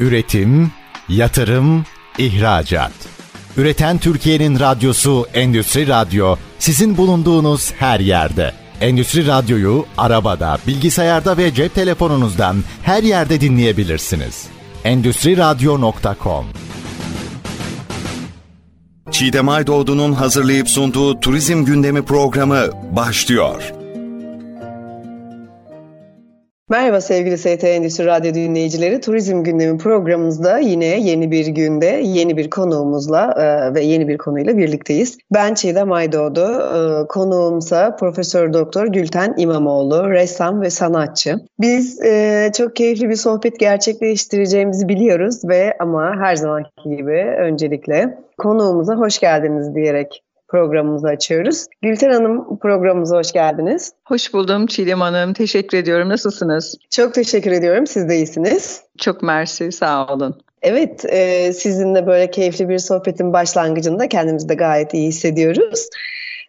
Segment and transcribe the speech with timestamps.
[0.00, 0.70] Üretim,
[1.08, 1.84] yatırım,
[2.18, 2.92] ihracat.
[3.56, 8.52] Üreten Türkiye'nin radyosu Endüstri Radyo sizin bulunduğunuz her yerde.
[8.80, 14.46] Endüstri Radyo'yu arabada, bilgisayarda ve cep telefonunuzdan her yerde dinleyebilirsiniz.
[14.84, 16.46] Endüstri Radyo.com
[19.10, 23.77] Çiğdem Aydoğdu'nun hazırlayıp sunduğu Turizm Gündemi programı başlıyor.
[26.70, 29.00] Merhaba sevgili ST Endüstri Radyo dinleyicileri.
[29.00, 34.56] Turizm gündemi programımızda yine yeni bir günde yeni bir konuğumuzla e, ve yeni bir konuyla
[34.56, 35.18] birlikteyiz.
[35.34, 36.44] Ben Çiğdem Aydoğdu.
[36.44, 41.36] E, konuğumsa Profesör Doktor Gülten İmamoğlu, ressam ve sanatçı.
[41.60, 48.94] Biz e, çok keyifli bir sohbet gerçekleştireceğimizi biliyoruz ve ama her zamanki gibi öncelikle konuğumuza
[48.94, 51.66] hoş geldiniz diyerek programımızı açıyoruz.
[51.82, 53.92] Gülten Hanım programımıza hoş geldiniz.
[54.04, 55.32] Hoş buldum Çiğdem Hanım.
[55.32, 56.08] Teşekkür ediyorum.
[56.08, 56.74] Nasılsınız?
[56.90, 57.86] Çok teşekkür ediyorum.
[57.86, 58.82] Siz de iyisiniz.
[58.98, 59.72] Çok mersi.
[59.72, 60.42] Sağ olun.
[60.62, 65.88] Evet, e, sizinle böyle keyifli bir sohbetin başlangıcında kendimizi de gayet iyi hissediyoruz.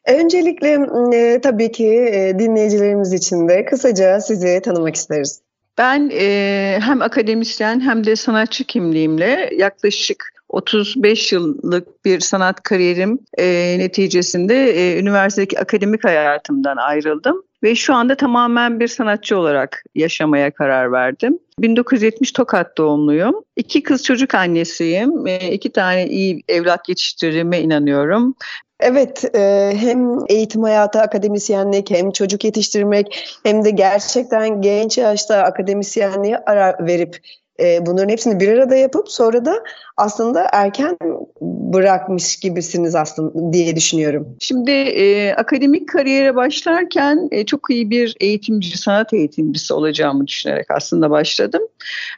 [0.07, 0.79] Öncelikle
[1.13, 5.41] e, tabii ki e, dinleyicilerimiz için de kısaca sizi tanımak isteriz.
[5.77, 13.75] Ben e, hem akademisyen hem de sanatçı kimliğimle yaklaşık 35 yıllık bir sanat kariyerim e,
[13.79, 20.91] neticesinde e, üniversitedeki akademik hayatımdan ayrıldım ve şu anda tamamen bir sanatçı olarak yaşamaya karar
[20.91, 21.39] verdim.
[21.59, 23.35] 1970 Tokat doğumluyum.
[23.55, 25.27] İki kız çocuk annesiyim.
[25.27, 28.35] E, iki tane iyi evlat yetiştirdiğime inanıyorum.
[28.79, 36.37] Evet, e, hem eğitim hayatı, akademisyenlik, hem çocuk yetiştirmek, hem de gerçekten genç yaşta akademisyenliğe
[36.37, 37.17] ara verip
[37.61, 39.63] e, bunların hepsini bir arada yapıp sonra da
[39.97, 40.97] aslında erken
[41.41, 44.27] bırakmış gibisiniz aslında diye düşünüyorum.
[44.39, 51.09] Şimdi e, akademik kariyere başlarken e, çok iyi bir eğitimci, sanat eğitimcisi olacağımı düşünerek aslında
[51.09, 51.61] başladım.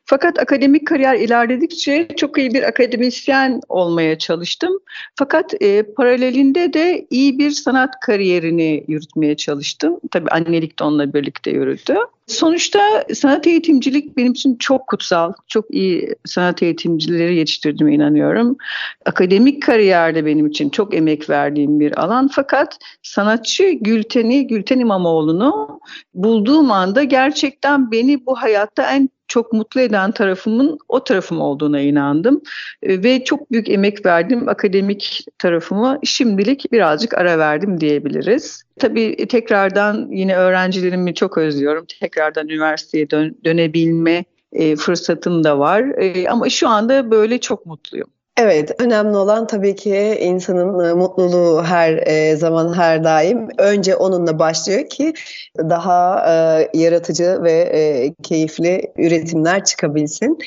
[0.06, 4.80] Fakat akademik kariyer ilerledikçe çok iyi bir akademisyen olmaya çalıştım.
[5.16, 10.00] Fakat e, paralelinde de iyi bir sanat kariyerini yürütmeye çalıştım.
[10.12, 11.96] Tabii annelik de onunla birlikte yürüdü.
[12.28, 15.34] Sonuçta sanat eğitimcilik benim için çok kutsal.
[15.48, 18.58] Çok iyi sanat eğitimcileri yetiştirdiğime inanıyorum.
[19.06, 22.28] Akademik kariyerde benim için çok emek verdiğim bir alan.
[22.28, 25.80] Fakat sanatçı Gülten'i, Gülten İmamoğlu'nu
[26.14, 32.42] bulduğum anda gerçekten beni bu hayatta en çok mutlu eden tarafımın o tarafım olduğuna inandım
[32.84, 38.64] e, ve çok büyük emek verdim akademik tarafımı şimdilik birazcık ara verdim diyebiliriz.
[38.80, 41.86] Tabii tekrardan yine öğrencilerimi çok özlüyorum.
[42.00, 48.08] Tekrardan üniversiteye dön- dönebilme e, fırsatım da var e, ama şu anda böyle çok mutluyum.
[48.38, 53.48] Evet, önemli olan tabii ki insanın e, mutluluğu her e, zaman her daim.
[53.58, 55.14] Önce onunla başlıyor ki
[55.58, 60.38] daha e, yaratıcı ve keyifli üretimler çıkabilsin.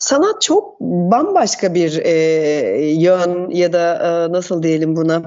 [0.00, 1.92] Sanat çok bambaşka bir
[3.00, 5.22] yön ya da nasıl diyelim buna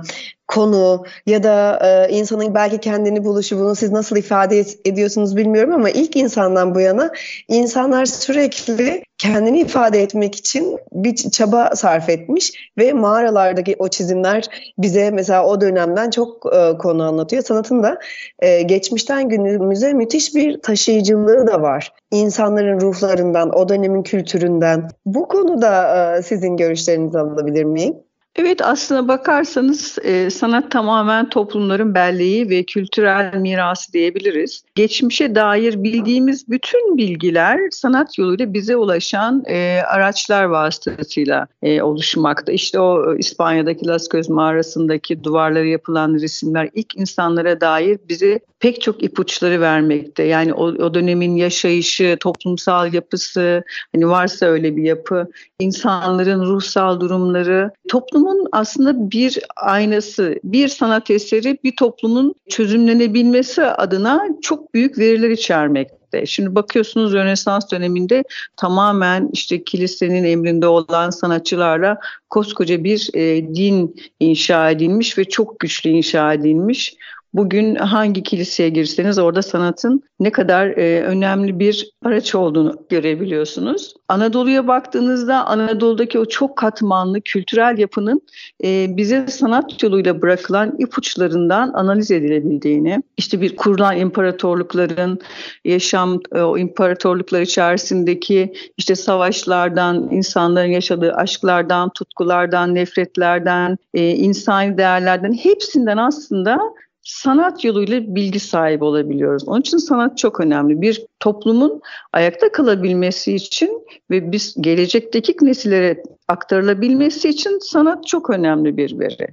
[0.47, 5.89] konu ya da e, insanın belki kendini buluşu bunu siz nasıl ifade ediyorsunuz bilmiyorum ama
[5.89, 7.11] ilk insandan bu yana
[7.47, 14.45] insanlar sürekli kendini ifade etmek için bir çaba sarf etmiş ve mağaralardaki o çizimler
[14.77, 17.43] bize mesela o dönemden çok e, konu anlatıyor.
[17.43, 17.99] Sanatın da
[18.39, 21.93] e, geçmişten günümüze müthiş bir taşıyıcılığı da var.
[22.11, 24.87] İnsanların ruhlarından, o dönemin kültüründen.
[25.05, 28.06] Bu konuda e, sizin görüşlerinizi alabilir miyim?
[28.37, 34.63] Evet aslına bakarsanız e, sanat tamamen toplumların belleği ve kültürel mirası diyebiliriz.
[34.75, 42.51] Geçmişe dair bildiğimiz bütün bilgiler sanat yoluyla bize ulaşan e, araçlar vasıtasıyla e, oluşmakta.
[42.51, 49.03] İşte o İspanya'daki Las Göz mağarasındaki duvarlara yapılan resimler ilk insanlara dair bize pek çok
[49.03, 50.23] ipuçları vermekte.
[50.23, 53.63] Yani o, o dönemin yaşayışı, toplumsal yapısı,
[53.95, 55.27] hani varsa öyle bir yapı,
[55.59, 64.73] insanların ruhsal durumları, toplumun aslında bir aynası, bir sanat eseri bir toplumun çözümlenebilmesi adına çok
[64.73, 66.25] büyük veriler içermekte.
[66.25, 68.23] Şimdi bakıyorsunuz Rönesans döneminde
[68.55, 71.99] tamamen işte kilisenin emrinde olan sanatçılarla
[72.29, 76.95] koskoca bir e, din inşa edilmiş ve çok güçlü inşa edilmiş.
[77.33, 83.93] Bugün hangi kiliseye girseniz orada sanatın ne kadar e, önemli bir araç olduğunu görebiliyorsunuz.
[84.07, 88.21] Anadolu'ya baktığınızda Anadolu'daki o çok katmanlı kültürel yapının
[88.63, 95.19] e, bize sanat yoluyla bırakılan ipuçlarından analiz edilebildiğini, işte bir kurulan imparatorlukların
[95.65, 105.33] yaşam, e, o imparatorluklar içerisindeki işte savaşlardan, insanların yaşadığı aşklardan, tutkulardan, nefretlerden, e, insani değerlerden
[105.33, 106.59] hepsinden aslında
[107.07, 109.47] sanat yoluyla bilgi sahibi olabiliyoruz.
[109.47, 110.81] Onun için sanat çok önemli.
[110.81, 111.81] Bir toplumun
[112.13, 119.27] ayakta kalabilmesi için ve biz gelecekteki nesillere aktarılabilmesi için sanat çok önemli bir veri.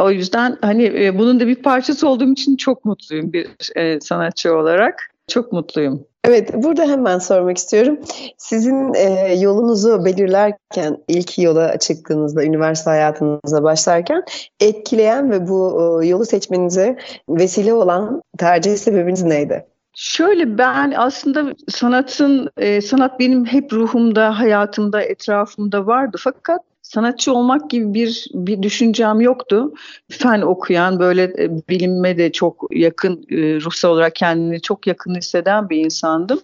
[0.00, 4.56] O yüzden hani e, bunun da bir parçası olduğum için çok mutluyum bir e, sanatçı
[4.56, 5.10] olarak.
[5.28, 6.06] Çok mutluyum.
[6.24, 7.98] Evet, burada hemen sormak istiyorum.
[8.38, 14.22] Sizin e, yolunuzu belirlerken, ilk yola çıktığınızda, üniversite hayatınıza başlarken
[14.60, 16.96] etkileyen ve bu e, yolu seçmenize
[17.28, 19.66] vesile olan tercih sebebiniz neydi?
[19.94, 26.16] Şöyle ben aslında sanatın, e, sanat benim hep ruhumda, hayatımda, etrafımda vardı.
[26.20, 29.72] Fakat sanatçı olmak gibi bir bir düşüncem yoktu.
[30.10, 35.70] Fen okuyan böyle e, bilime de çok yakın e, ruhsal olarak kendini çok yakın hisseden
[35.70, 36.40] bir insandım.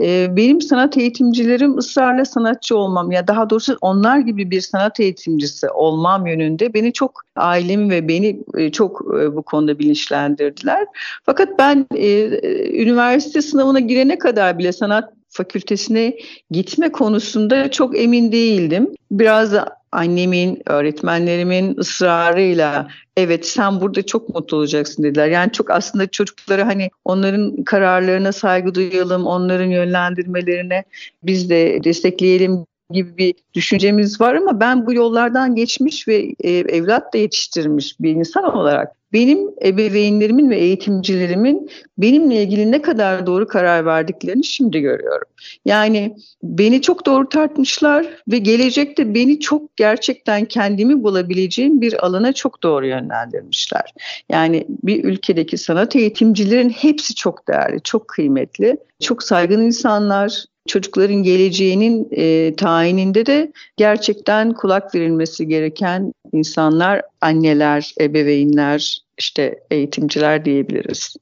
[0.00, 5.70] E, benim sanat eğitimcilerim ısrarla sanatçı olmam ya daha doğrusu onlar gibi bir sanat eğitimcisi
[5.70, 8.40] olmam yönünde beni çok ailemi ve beni
[8.72, 9.00] çok
[9.36, 10.86] bu konuda bilinçlendirdiler.
[11.22, 11.86] Fakat ben
[12.72, 16.16] üniversite sınavına girene kadar bile sanat fakültesine
[16.50, 18.88] gitme konusunda çok emin değildim.
[19.10, 25.28] Biraz da annemin, öğretmenlerimin ısrarıyla evet sen burada çok mutlu olacaksın dediler.
[25.28, 30.84] Yani çok aslında çocuklara hani onların kararlarına saygı duyalım, onların yönlendirmelerine
[31.22, 37.14] biz de destekleyelim gibi bir düşüncemiz var ama ben bu yollardan geçmiş ve e, evlat
[37.14, 43.86] da yetiştirmiş bir insan olarak benim ebeveynlerimin ve eğitimcilerimin benimle ilgili ne kadar doğru karar
[43.86, 45.28] verdiklerini şimdi görüyorum.
[45.64, 52.62] Yani beni çok doğru tartmışlar ve gelecekte beni çok gerçekten kendimi bulabileceğim bir alana çok
[52.62, 53.94] doğru yönlendirmişler.
[54.30, 62.08] Yani bir ülkedeki sanat eğitimcilerin hepsi çok değerli, çok kıymetli, çok saygın insanlar, çocukların geleceğinin
[62.10, 71.16] e, tayininde de gerçekten kulak verilmesi gereken insanlar, anneler, ebeveynler, işte eğitimciler diyebiliriz.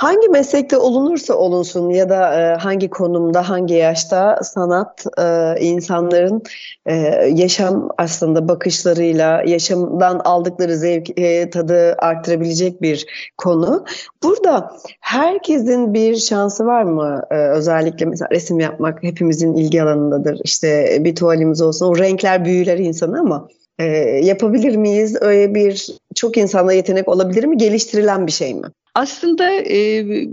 [0.00, 6.42] Hangi meslekte olunursa olunsun ya da e, hangi konumda, hangi yaşta sanat e, insanların
[6.86, 6.94] e,
[7.34, 13.06] yaşam aslında bakışlarıyla, yaşamdan aldıkları zevk, e, tadı arttırabilecek bir
[13.38, 13.84] konu.
[14.22, 17.22] Burada herkesin bir şansı var mı?
[17.30, 20.40] E, özellikle mesela resim yapmak hepimizin ilgi alanındadır.
[20.44, 23.48] İşte bir tuvalimiz olsun, o renkler büyüler insanı ama
[23.80, 23.84] e,
[24.24, 25.16] yapabilir miyiz?
[25.20, 27.58] Öyle bir çok insanda yetenek olabilir mi?
[27.58, 28.66] Geliştirilen bir şey mi?
[28.94, 29.76] Aslında e,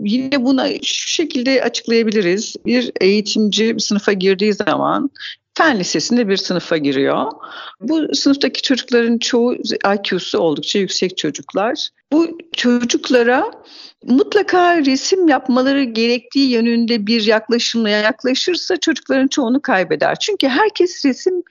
[0.03, 2.55] yine buna şu şekilde açıklayabiliriz.
[2.65, 5.09] Bir eğitimci bir sınıfa girdiği zaman
[5.57, 7.31] fen lisesinde bir sınıfa giriyor.
[7.81, 9.55] Bu sınıftaki çocukların çoğu
[9.95, 11.89] IQ'su oldukça yüksek çocuklar.
[12.11, 13.51] Bu çocuklara
[14.05, 20.15] mutlaka resim yapmaları gerektiği yönünde bir yaklaşımla yaklaşırsa çocukların çoğunu kaybeder.
[20.19, 21.43] Çünkü herkes resim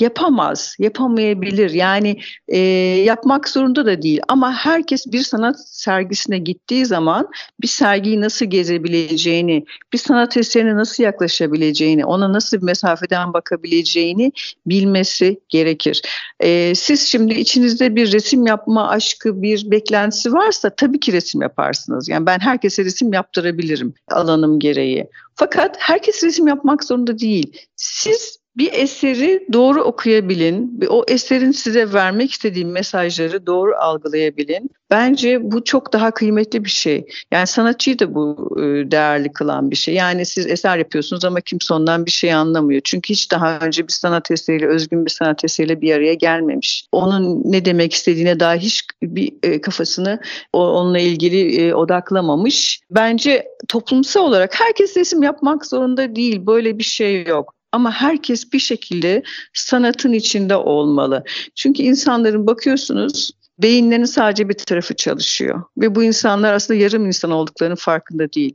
[0.00, 1.70] yapamaz, yapamayabilir.
[1.70, 2.58] Yani e,
[3.04, 4.20] yapmak zorunda da değil.
[4.28, 7.28] Ama herkes bir sanat sergisine gittiği zaman
[7.60, 14.32] bir sergiyi nasıl gezebileceğini, bir sanat eserine nasıl yaklaşabileceğini, ona nasıl bir mesafeden bakabileceğini
[14.66, 16.02] bilmesi gerekir.
[16.40, 22.08] E, siz şimdi içinizde bir resim yapma aşkı, bir beklentisi varsa tabii ki resim yaparsınız.
[22.08, 25.06] Yani ben herkese resim yaptırabilirim alanım gereği.
[25.34, 27.52] Fakat herkes resim yapmak zorunda değil.
[27.76, 34.70] Siz bir eseri doğru okuyabilin, o eserin size vermek istediği mesajları doğru algılayabilin.
[34.90, 37.06] Bence bu çok daha kıymetli bir şey.
[37.30, 39.94] Yani sanatçıyı da bu e, değerli kılan bir şey.
[39.94, 42.80] Yani siz eser yapıyorsunuz ama kimse ondan bir şey anlamıyor.
[42.84, 46.86] Çünkü hiç daha önce bir sanat eseriyle, özgün bir sanat eseriyle bir araya gelmemiş.
[46.92, 50.20] Onun ne demek istediğine dair hiç bir e, kafasını
[50.52, 52.80] onunla ilgili e, odaklamamış.
[52.90, 56.46] Bence toplumsal olarak herkes resim yapmak zorunda değil.
[56.46, 57.54] Böyle bir şey yok.
[57.74, 59.22] Ama herkes bir şekilde
[59.54, 61.24] sanatın içinde olmalı.
[61.54, 65.62] Çünkü insanların bakıyorsunuz beyinlerinin sadece bir tarafı çalışıyor.
[65.78, 68.54] Ve bu insanlar aslında yarım insan olduklarının farkında değil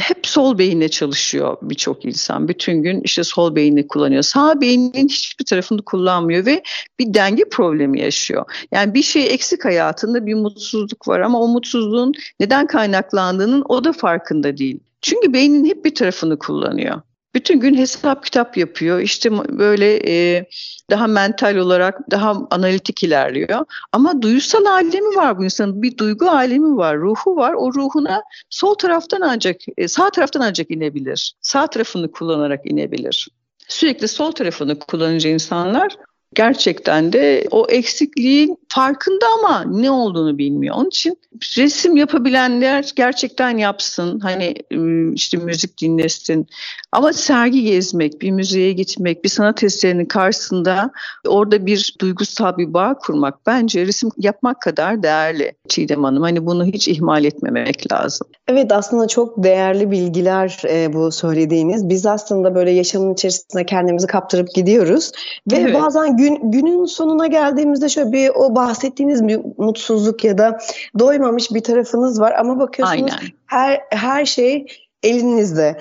[0.00, 2.48] hep sol beyinle çalışıyor birçok insan.
[2.48, 4.22] Bütün gün işte sol beyni kullanıyor.
[4.22, 6.62] Sağ beynin hiçbir tarafını kullanmıyor ve
[6.98, 8.44] bir denge problemi yaşıyor.
[8.72, 13.92] Yani bir şey eksik hayatında bir mutsuzluk var ama o mutsuzluğun neden kaynaklandığının o da
[13.92, 14.80] farkında değil.
[15.00, 17.02] Çünkü beynin hep bir tarafını kullanıyor
[17.36, 19.00] bütün gün hesap kitap yapıyor.
[19.00, 20.44] İşte böyle e,
[20.90, 23.64] daha mental olarak daha analitik ilerliyor.
[23.92, 25.82] Ama duysal alemi var bu insanın.
[25.82, 27.52] Bir duygu alemi var, ruhu var.
[27.52, 31.34] O ruhuna sol taraftan ancak e, sağ taraftan ancak inebilir.
[31.40, 33.28] Sağ tarafını kullanarak inebilir.
[33.68, 35.96] Sürekli sol tarafını kullanınca insanlar
[36.34, 40.74] gerçekten de o eksikliğin farkında ama ne olduğunu bilmiyor.
[40.78, 41.18] Onun için
[41.56, 44.20] resim yapabilenler gerçekten yapsın.
[44.20, 46.46] Hani ıı, işte müzik dinlesin.
[46.92, 50.90] Ama sergi gezmek, bir müzeye gitmek, bir sanat eserinin karşısında
[51.28, 56.22] orada bir duygusal bir bağ kurmak bence resim yapmak kadar değerli Çiğdem Hanım.
[56.22, 58.26] Hani bunu hiç ihmal etmemek lazım.
[58.48, 61.88] Evet aslında çok değerli bilgiler e, bu söylediğiniz.
[61.88, 65.12] Biz aslında böyle yaşamın içerisinde kendimizi kaptırıp gidiyoruz.
[65.52, 65.74] Ve evet.
[65.74, 70.58] bazen gün, günün sonuna geldiğimizde şöyle bir o bahsettiğiniz bir mutsuzluk ya da
[70.98, 72.32] doymamış bir tarafınız var.
[72.38, 73.32] Ama bakıyorsunuz Aynen.
[73.46, 74.66] her her şey
[75.02, 75.78] elinizde.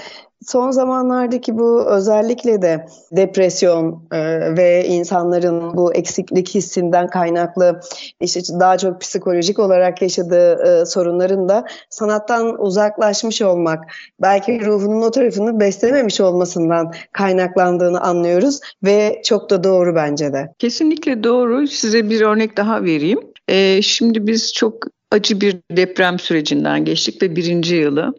[0.47, 4.19] Son zamanlardaki bu özellikle de depresyon e,
[4.57, 7.79] ve insanların bu eksiklik hissinden kaynaklı
[8.19, 13.83] işte daha çok psikolojik olarak yaşadığı e, sorunların da sanattan uzaklaşmış olmak,
[14.21, 20.53] belki ruhunun o tarafını beslememiş olmasından kaynaklandığını anlıyoruz ve çok da doğru bence de.
[20.59, 21.67] Kesinlikle doğru.
[21.67, 23.19] Size bir örnek daha vereyim.
[23.47, 24.73] Ee, şimdi biz çok
[25.12, 28.13] acı bir deprem sürecinden geçtik ve birinci yılı.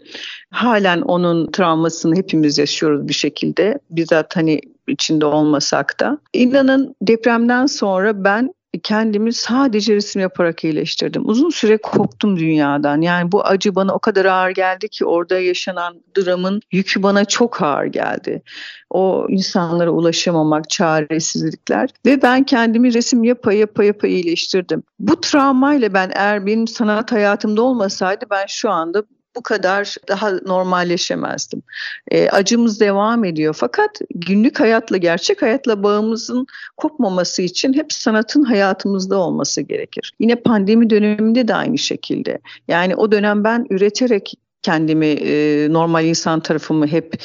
[0.51, 3.79] Halen onun travmasını hepimiz yaşıyoruz bir şekilde.
[3.91, 6.19] Bizzat hani içinde olmasak da.
[6.33, 11.29] İnanın depremden sonra ben kendimi sadece resim yaparak iyileştirdim.
[11.29, 13.01] Uzun süre koptum dünyadan.
[13.01, 17.63] Yani bu acı bana o kadar ağır geldi ki orada yaşanan dramın yükü bana çok
[17.63, 18.43] ağır geldi.
[18.91, 24.83] O insanlara ulaşamamak, çaresizlikler ve ben kendimi resim yapa yapa yapa iyileştirdim.
[24.99, 29.05] Bu travmayla ben eğer benim sanat hayatımda olmasaydı ben şu anda
[29.37, 31.63] bu kadar daha normalleşemezdim.
[32.11, 39.19] E, acımız devam ediyor fakat günlük hayatla gerçek hayatla bağımızın kopmaması için hep sanatın hayatımızda
[39.19, 40.13] olması gerekir.
[40.21, 42.39] Yine pandemi döneminde de aynı şekilde.
[42.69, 44.35] Yani o dönem ben üreterek
[44.67, 47.23] kendimi e, normal insan tarafımı hep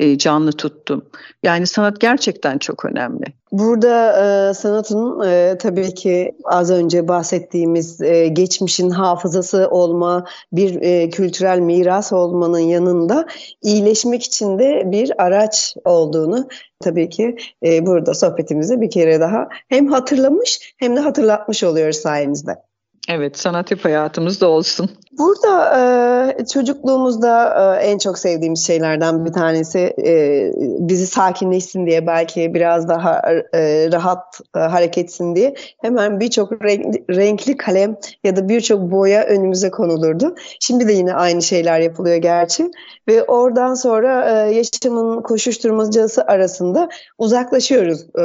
[0.00, 1.04] e, canlı tuttum.
[1.42, 3.24] Yani sanat gerçekten çok önemli.
[3.52, 11.10] Burada e, sanatın e, tabii ki az önce bahsettiğimiz e, geçmişin hafızası olma, bir e,
[11.10, 13.26] kültürel miras olmanın yanında
[13.62, 16.48] iyileşmek için de bir araç olduğunu
[16.80, 22.69] tabii ki e, burada sohbetimizi bir kere daha hem hatırlamış hem de hatırlatmış oluyoruz sayenizde.
[23.08, 24.90] Evet, sanat hep hayatımızda olsun.
[25.18, 32.54] Burada e, çocukluğumuzda e, en çok sevdiğimiz şeylerden bir tanesi e, bizi sakinleşsin diye belki
[32.54, 33.22] biraz daha
[33.54, 39.70] e, rahat e, hareketsin diye hemen birçok renkli, renkli kalem ya da birçok boya önümüze
[39.70, 40.34] konulurdu.
[40.60, 42.70] Şimdi de yine aynı şeyler yapılıyor gerçi
[43.08, 46.88] ve oradan sonra e, yaşamın koşuşturmacası arasında
[47.18, 48.24] uzaklaşıyoruz e,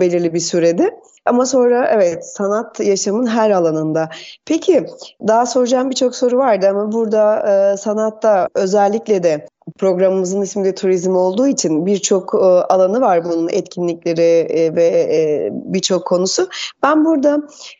[0.00, 1.00] belirli bir sürede.
[1.26, 4.08] Ama sonra evet sanat yaşamın her alanında.
[4.44, 4.86] Peki
[5.28, 9.46] daha soracağım birçok soru vardı ama burada e, sanatta özellikle de
[9.78, 15.50] programımızın ismi de turizm olduğu için birçok e, alanı var bunun etkinlikleri e, ve e,
[15.52, 16.48] birçok konusu.
[16.82, 17.38] Ben burada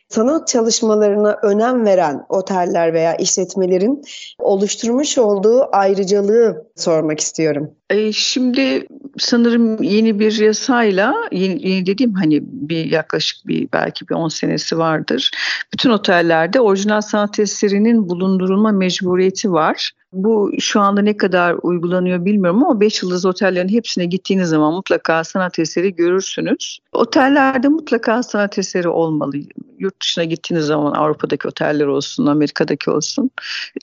[0.09, 4.03] sanat çalışmalarına önem veren oteller veya işletmelerin
[4.39, 7.71] oluşturmuş olduğu ayrıcalığı sormak istiyorum.
[7.89, 8.87] E, şimdi
[9.17, 14.77] sanırım yeni bir yasayla, yeni, yeni dediğim hani bir yaklaşık bir belki bir 10 senesi
[14.77, 15.31] vardır.
[15.73, 19.91] Bütün otellerde orijinal sanat eserinin bulundurulma mecburiyeti var.
[20.13, 25.23] Bu şu anda ne kadar uygulanıyor bilmiyorum ama 5 yıldız otellerin hepsine gittiğiniz zaman mutlaka
[25.23, 26.79] sanat eseri görürsünüz.
[26.91, 29.37] Otellerde mutlaka sanat eseri olmalı.
[29.79, 33.31] Yurt dışına gittiğiniz zaman Avrupa'daki oteller olsun, Amerika'daki olsun.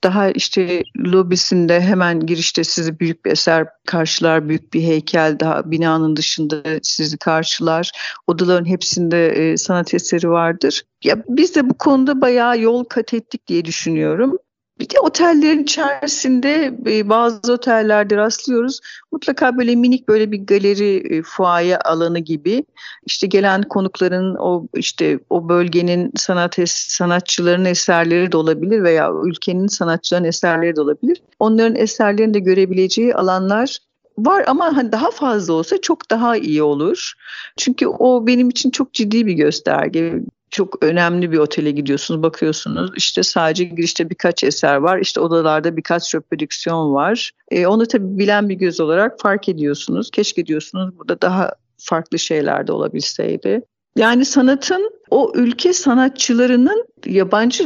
[0.05, 6.17] Daha işte lobisinde hemen girişte sizi büyük bir eser karşılar, büyük bir heykel daha binanın
[6.17, 7.91] dışında sizi karşılar.
[8.27, 10.83] Odaların hepsinde e, sanat eseri vardır.
[11.05, 14.39] Ya biz de bu konuda bayağı yol kat ettik diye düşünüyorum.
[14.81, 18.81] Bir de otellerin içerisinde e, bazı otellerde rastlıyoruz.
[19.13, 22.65] Mutlaka böyle minik böyle bir galeri, e, fuaye alanı gibi.
[23.07, 30.25] İşte gelen konukların o işte o bölgenin sanat sanatçıların eserleri de olabilir veya ülkenin sanatçıların
[30.25, 31.23] eserleri de olabilir.
[31.39, 33.79] Onların eserlerini de görebileceği alanlar
[34.19, 37.13] var ama hani daha fazla olsa çok daha iyi olur.
[37.57, 40.21] Çünkü o benim için çok ciddi bir gösterge
[40.55, 42.91] çok önemli bir otele gidiyorsunuz, bakıyorsunuz.
[42.97, 44.99] İşte sadece girişte birkaç eser var.
[44.99, 47.31] İşte odalarda birkaç reprodüksiyon var.
[47.51, 50.11] E, onu tabii bilen bir göz olarak fark ediyorsunuz.
[50.11, 53.63] Keşke diyorsunuz burada daha farklı şeyler de olabilseydi.
[53.97, 57.65] Yani sanatın o ülke sanatçılarının yabancı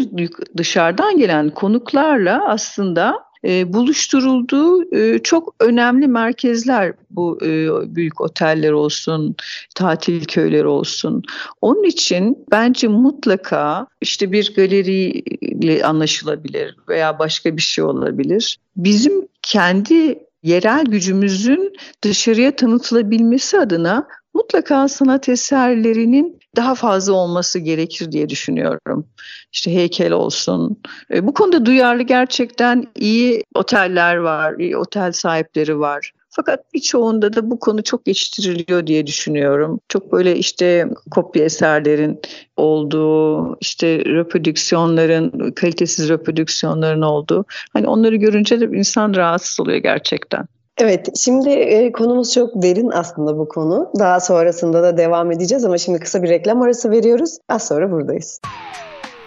[0.56, 9.36] dışarıdan gelen konuklarla aslında e, buluşturulduğu e, çok önemli merkezler bu e, büyük oteller olsun,
[9.74, 11.22] tatil köyleri olsun.
[11.60, 18.58] Onun için bence mutlaka işte bir galeriyle anlaşılabilir veya başka bir şey olabilir.
[18.76, 28.28] Bizim kendi yerel gücümüzün dışarıya tanıtılabilmesi adına mutlaka sanat eserlerinin daha fazla olması gerekir diye
[28.28, 29.06] düşünüyorum.
[29.52, 30.82] İşte heykel olsun.
[31.14, 36.12] E, bu konuda duyarlı gerçekten iyi oteller var, iyi otel sahipleri var.
[36.30, 39.80] Fakat birçoğunda da bu konu çok geçiştiriliyor diye düşünüyorum.
[39.88, 42.20] Çok böyle işte kopya eserlerin
[42.56, 47.44] olduğu, işte reprodüksiyonların, kalitesiz reprodüksiyonların olduğu.
[47.72, 50.46] Hani onları görünce de insan rahatsız oluyor gerçekten.
[50.80, 53.90] Evet, şimdi e, konumuz çok derin aslında bu konu.
[53.98, 57.38] Daha sonrasında da devam edeceğiz ama şimdi kısa bir reklam arası veriyoruz.
[57.48, 58.40] Az sonra buradayız.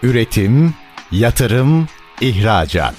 [0.02, 0.74] Üretim,
[1.12, 1.86] yatırım,
[2.20, 2.94] ihracat.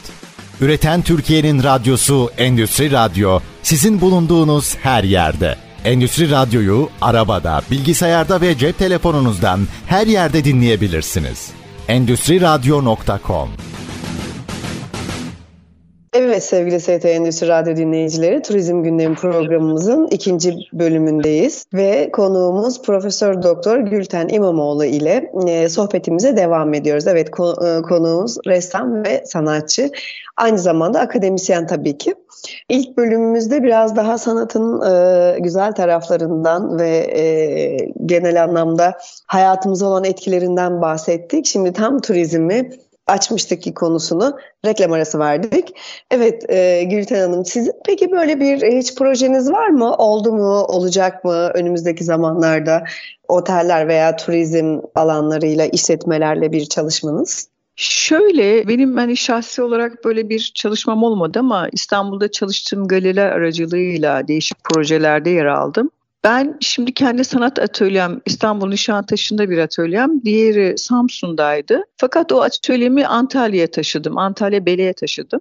[0.61, 5.55] Üreten Türkiye'nin radyosu Endüstri Radyo sizin bulunduğunuz her yerde.
[5.85, 11.51] Endüstri Radyo'yu arabada, bilgisayarda ve cep telefonunuzdan her yerde dinleyebilirsiniz.
[11.87, 13.49] Endüstri Radyo.com
[16.13, 23.77] Evet sevgili ST Endüstri Radyo dinleyicileri, Turizm Gündemi programımızın ikinci bölümündeyiz ve konuğumuz Profesör Doktor
[23.77, 27.07] Gülten İmamoğlu ile e, sohbetimize devam ediyoruz.
[27.07, 29.89] Evet ko- e, konuğumuz ressam ve sanatçı,
[30.37, 32.15] aynı zamanda akademisyen tabii ki.
[32.69, 40.81] İlk bölümümüzde biraz daha sanatın e, güzel taraflarından ve e, genel anlamda hayatımıza olan etkilerinden
[40.81, 41.45] bahsettik.
[41.45, 42.69] Şimdi tam turizmi
[43.07, 45.75] açmıştık ki konusunu reklam arası verdik.
[46.11, 49.95] Evet e, Gülten Hanım sizin peki böyle bir e, hiç projeniz var mı?
[49.95, 50.63] Oldu mu?
[50.63, 52.83] Olacak mı önümüzdeki zamanlarda
[53.27, 57.47] oteller veya turizm alanlarıyla işletmelerle bir çalışmanız?
[57.75, 64.63] Şöyle benim hani şahsi olarak böyle bir çalışmam olmadı ama İstanbul'da çalıştığım galeriler aracılığıyla değişik
[64.63, 65.89] projelerde yer aldım.
[66.23, 71.83] Ben şimdi kendi sanat atölyem İstanbul Nişantaşı'nda bir atölyem, diğeri Samsun'daydı.
[71.97, 75.39] Fakat o atölyemi Antalya'ya taşıdım, Antalya Bele'ye taşıdım.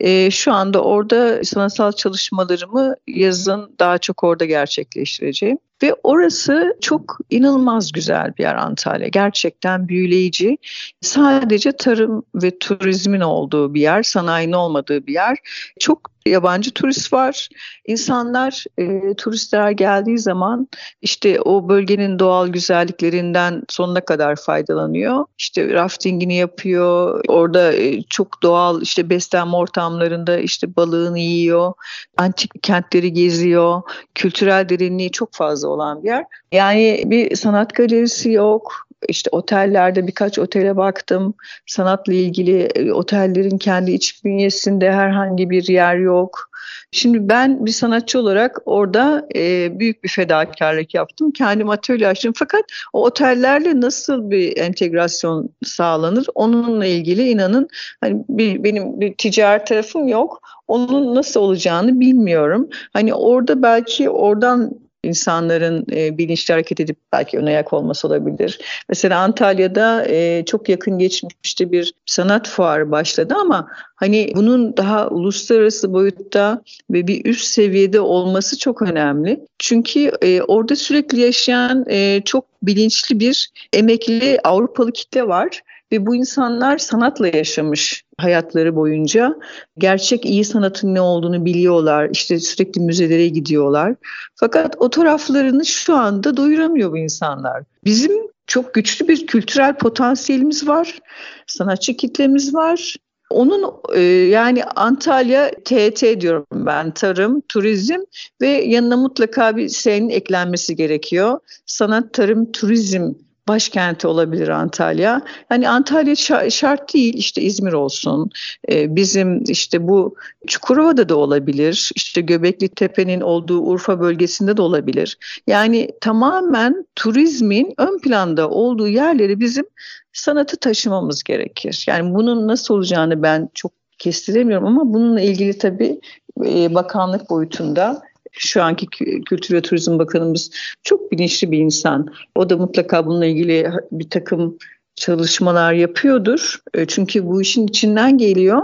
[0.00, 5.58] E, şu anda orada sanatsal çalışmalarımı yazın daha çok orada gerçekleştireceğim.
[5.82, 9.08] Ve orası çok inanılmaz güzel bir yer Antalya.
[9.08, 10.58] Gerçekten büyüleyici.
[11.00, 15.36] Sadece tarım ve turizmin olduğu bir yer, sanayinin olmadığı bir yer.
[15.80, 17.48] Çok yabancı turist var.
[17.86, 20.68] İnsanlar, e, turistler geldiği zaman
[21.02, 25.24] işte o bölgenin doğal güzelliklerinden sonuna kadar faydalanıyor.
[25.38, 27.24] İşte raftingini yapıyor.
[27.28, 31.72] Orada e, çok doğal işte beslenme ortamlarında işte balığını yiyor.
[32.16, 33.82] Antik kentleri geziyor.
[34.14, 36.24] Kültürel derinliği çok fazla olan bir yer.
[36.52, 41.34] Yani bir sanat galerisi yok işte otellerde birkaç otele baktım.
[41.66, 46.50] Sanatla ilgili e, otellerin kendi iç bünyesinde herhangi bir yer yok.
[46.90, 51.30] Şimdi ben bir sanatçı olarak orada e, büyük bir fedakarlık yaptım.
[51.30, 52.32] Kendim atölye açtım.
[52.36, 56.26] Fakat o otellerle nasıl bir entegrasyon sağlanır?
[56.34, 57.68] Onunla ilgili inanın
[58.00, 60.40] hani bir, benim bir ticaret tarafım yok.
[60.68, 62.68] Onun nasıl olacağını bilmiyorum.
[62.92, 68.60] Hani orada belki oradan insanların e, bilinçli hareket edip belki ön ayak olması olabilir.
[68.88, 75.92] Mesela Antalya'da e, çok yakın geçmişte bir sanat fuarı başladı ama hani bunun daha uluslararası
[75.92, 79.40] boyutta ve bir üst seviyede olması çok önemli.
[79.58, 86.14] Çünkü e, orada sürekli yaşayan e, çok bilinçli bir emekli Avrupalı kitle var ve bu
[86.14, 89.36] insanlar sanatla yaşamış hayatları boyunca.
[89.78, 92.08] Gerçek iyi sanatın ne olduğunu biliyorlar.
[92.12, 93.94] İşte sürekli müzelere gidiyorlar.
[94.34, 97.62] Fakat o taraflarını şu anda doyuramıyor bu insanlar.
[97.84, 98.12] Bizim
[98.46, 100.98] çok güçlü bir kültürel potansiyelimiz var.
[101.46, 102.94] Sanatçı kitlemiz var.
[103.30, 107.98] Onun e, yani Antalya TT diyorum ben tarım, turizm
[108.40, 111.38] ve yanına mutlaka bir senin eklenmesi gerekiyor.
[111.66, 113.14] Sanat, tarım, turizm
[113.48, 115.22] başkenti olabilir Antalya.
[115.48, 116.16] Hani Antalya
[116.50, 118.30] şart değil işte İzmir olsun.
[118.70, 121.90] Ee, bizim işte bu Çukurova'da da olabilir.
[121.96, 125.18] İşte Göbekli Tepe'nin olduğu Urfa bölgesinde de olabilir.
[125.46, 129.64] Yani tamamen turizmin ön planda olduğu yerleri bizim
[130.12, 131.84] sanatı taşımamız gerekir.
[131.88, 136.00] Yani bunun nasıl olacağını ben çok kestiremiyorum ama bununla ilgili tabii
[136.44, 138.02] e, bakanlık boyutunda
[138.38, 138.86] şu anki
[139.26, 140.50] Kültür ve Turizm Bakanımız
[140.82, 142.06] çok bilinçli bir insan.
[142.34, 144.58] O da mutlaka bununla ilgili bir takım
[144.94, 146.60] çalışmalar yapıyordur.
[146.74, 148.62] E, çünkü bu işin içinden geliyor.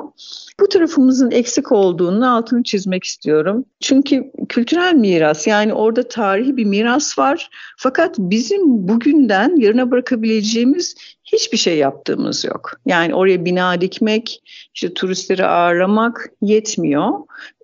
[0.61, 3.65] Bu tarafımızın eksik olduğunu altını çizmek istiyorum.
[3.81, 7.51] Çünkü kültürel miras yani orada tarihi bir miras var.
[7.77, 12.73] Fakat bizim bugünden yarına bırakabileceğimiz hiçbir şey yaptığımız yok.
[12.87, 14.43] Yani oraya bina dikmek,
[14.75, 17.11] işte turistleri ağırlamak yetmiyor.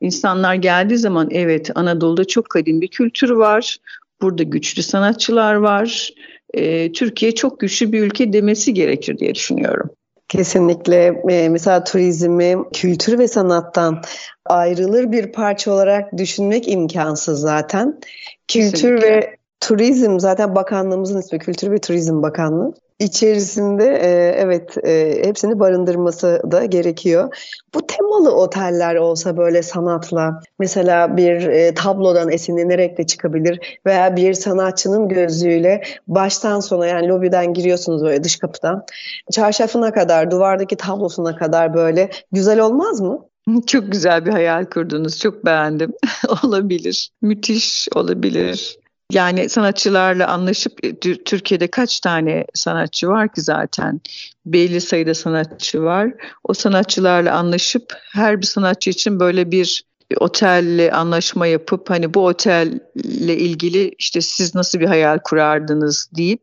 [0.01, 3.77] İnsanlar geldiği zaman evet Anadolu'da çok kadim bir kültür var.
[4.21, 6.11] Burada güçlü sanatçılar var.
[6.55, 9.91] Ee, Türkiye çok güçlü bir ülke demesi gerekir diye düşünüyorum.
[10.31, 14.03] Kesinlikle e, mesela turizmi kültür ve sanattan
[14.47, 18.01] ayrılır bir parça olarak düşünmek imkansız zaten.
[18.49, 19.07] Kültür Kesinlikle.
[19.07, 26.43] ve turizm zaten bakanlığımızın ismi Kültür ve Turizm Bakanlığı içerisinde e, evet e, hepsini barındırması
[26.51, 27.37] da gerekiyor.
[27.75, 34.35] Bu temalı oteller olsa böyle sanatla mesela bir e, tablodan esinlenerek de çıkabilir veya bir
[34.35, 38.85] sanatçının gözlüğüyle baştan sona yani lobiden giriyorsunuz böyle dış kapıdan
[39.33, 43.27] çarşafına kadar duvardaki tablosuna kadar böyle güzel olmaz mı?
[43.67, 45.19] Çok güzel bir hayal kurdunuz.
[45.19, 45.93] Çok beğendim.
[46.45, 47.11] olabilir.
[47.23, 48.79] Müthiş olabilir.
[49.11, 54.01] Yani sanatçılarla anlaşıp e, Türkiye'de kaç tane sanatçı var ki zaten
[54.47, 56.13] belli sayıda sanatçı var.
[56.45, 59.85] O sanatçılarla anlaşıp her bir sanatçı için böyle bir
[60.17, 66.43] otelle anlaşma yapıp hani bu otelle ilgili işte siz nasıl bir hayal kurardınız deyip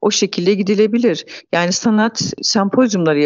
[0.00, 1.26] o şekilde gidilebilir.
[1.52, 3.20] Yani sanat sempozyumları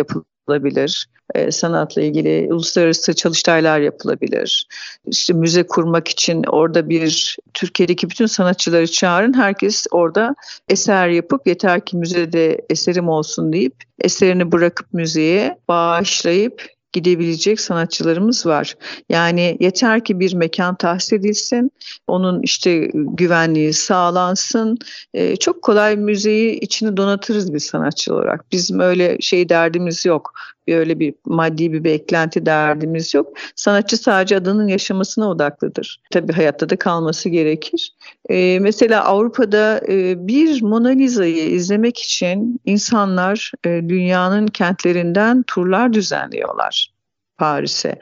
[0.45, 4.69] yapılabilir e, sanatla ilgili uluslararası çalıştaylar yapılabilir.
[5.07, 9.33] İşte müze kurmak için orada bir Türkiye'deki bütün sanatçıları çağırın.
[9.33, 10.35] Herkes orada
[10.69, 18.75] eser yapıp yeter ki müzede eserim olsun deyip eserini bırakıp müzeye bağışlayıp gidebilecek sanatçılarımız var.
[19.09, 21.71] Yani yeter ki bir mekan tahsis edilsin,
[22.07, 24.79] onun işte güvenliği sağlansın.
[25.15, 28.53] Ee, çok kolay müzeyi içini donatırız biz sanatçı olarak.
[28.53, 30.33] Bizim öyle şey derdimiz yok.
[30.67, 33.37] Bir öyle bir maddi bir beklenti derdimiz yok.
[33.57, 36.01] Sanatçı sadece adının yaşamasına odaklıdır.
[36.11, 37.93] Tabii hayatta da kalması gerekir.
[38.31, 46.95] Ee, mesela Avrupa'da e, bir Mona Lisa'yı izlemek için insanlar e, dünyanın kentlerinden turlar düzenliyorlar
[47.39, 47.99] Paris'e.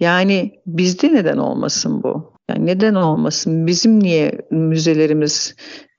[0.00, 2.32] Yani bizde neden olmasın bu?
[2.50, 3.66] Yani neden olmasın?
[3.66, 5.54] Bizim niye müzelerimiz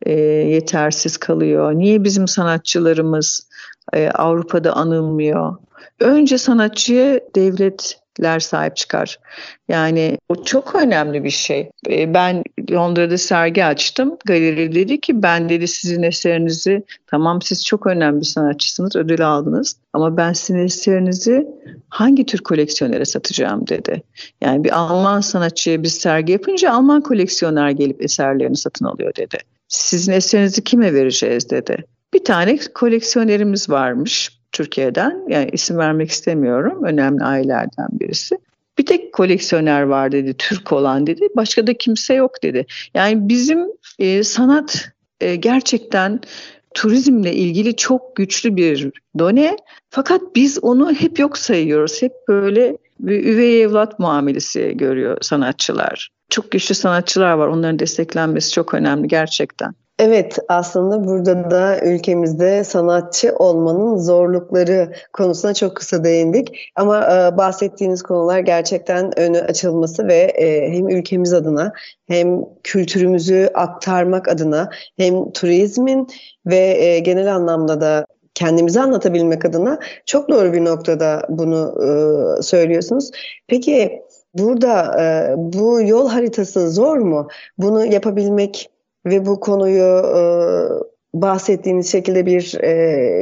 [0.06, 1.74] e, yetersiz kalıyor?
[1.74, 3.50] Niye bizim sanatçılarımız
[3.94, 5.56] e, Avrupa'da anılmıyor?
[6.00, 9.20] Önce sanatçıya devletler sahip çıkar.
[9.68, 11.70] Yani o çok önemli bir şey.
[11.90, 14.18] E, ben Londra'da sergi açtım.
[14.26, 19.78] Galeri dedi ki ben dedi sizin eserinizi tamam siz çok önemli bir sanatçısınız ödül aldınız
[19.94, 21.48] ama ben sizin eserinizi
[21.90, 24.04] hangi tür koleksiyonere satacağım dedi.
[24.42, 29.38] Yani bir Alman sanatçıya bir sergi yapınca Alman koleksiyoner gelip eserlerini satın alıyor dedi.
[29.68, 31.86] Sizin eserinizi kime vereceğiz dedi.
[32.14, 35.24] Bir tane koleksiyonerimiz varmış Türkiye'den.
[35.30, 36.84] Yani isim vermek istemiyorum.
[36.84, 38.38] Önemli ailelerden birisi.
[38.78, 41.28] Bir tek koleksiyoner var dedi, Türk olan dedi.
[41.36, 42.66] Başka da kimse yok dedi.
[42.94, 43.68] Yani bizim
[44.00, 44.90] e, sanat
[45.22, 46.20] e, gerçekten
[46.74, 49.58] turizmle ilgili çok güçlü bir done.
[49.90, 52.02] Fakat biz onu hep yok sayıyoruz.
[52.02, 56.10] Hep böyle bir üvey evlat muamelesi görüyor sanatçılar.
[56.30, 57.48] Çok güçlü sanatçılar var.
[57.48, 59.74] Onların desteklenmesi çok önemli gerçekten.
[60.00, 66.72] Evet aslında burada da ülkemizde sanatçı olmanın zorlukları konusuna çok kısa değindik.
[66.76, 71.74] Ama e, bahsettiğiniz konular gerçekten önü açılması ve e, hem ülkemiz adına
[72.08, 76.08] hem kültürümüzü aktarmak adına hem turizmin
[76.46, 83.12] ve e, genel anlamda da kendimizi anlatabilmek adına çok doğru bir noktada bunu e, söylüyorsunuz.
[83.48, 84.02] Peki
[84.34, 87.28] burada e, bu yol haritası zor mu?
[87.58, 88.73] Bunu yapabilmek
[89.06, 90.22] ve bu konuyu e,
[91.14, 92.72] bahsettiğiniz şekilde bir e,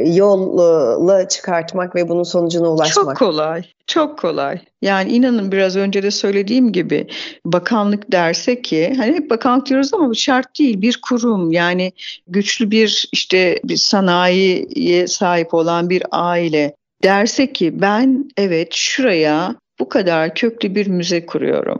[0.10, 3.06] yolla çıkartmak ve bunun sonucuna ulaşmak.
[3.06, 4.60] Çok kolay, çok kolay.
[4.82, 7.08] Yani inanın biraz önce de söylediğim gibi
[7.46, 11.92] bakanlık derse ki hani hep bakanlık diyoruz ama bu şart değil bir kurum yani
[12.28, 19.90] güçlü bir işte bir sanayiye sahip olan bir aile derse ki ben evet şuraya bu
[19.90, 21.80] kadar köklü bir müze kuruyorum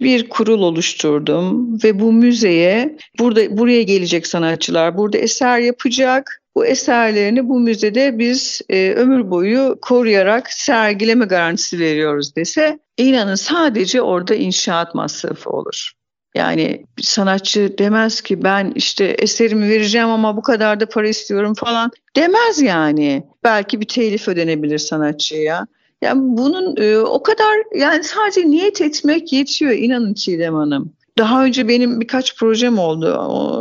[0.00, 6.42] bir kurul oluşturdum ve bu müzeye burada buraya gelecek sanatçılar burada eser yapacak.
[6.56, 14.02] Bu eserlerini bu müzede biz e, ömür boyu koruyarak sergileme garantisi veriyoruz dese inanın sadece
[14.02, 15.92] orada inşaat masrafı olur.
[16.34, 21.90] Yani sanatçı demez ki ben işte eserimi vereceğim ama bu kadar da para istiyorum falan
[22.16, 23.22] demez yani.
[23.44, 25.66] Belki bir telif ödenebilir sanatçıya.
[26.02, 30.92] Yani bunun e, o kadar yani sadece niyet etmek yetiyor inanın Çiğdem Hanım.
[31.18, 33.14] Daha önce benim birkaç projem oldu.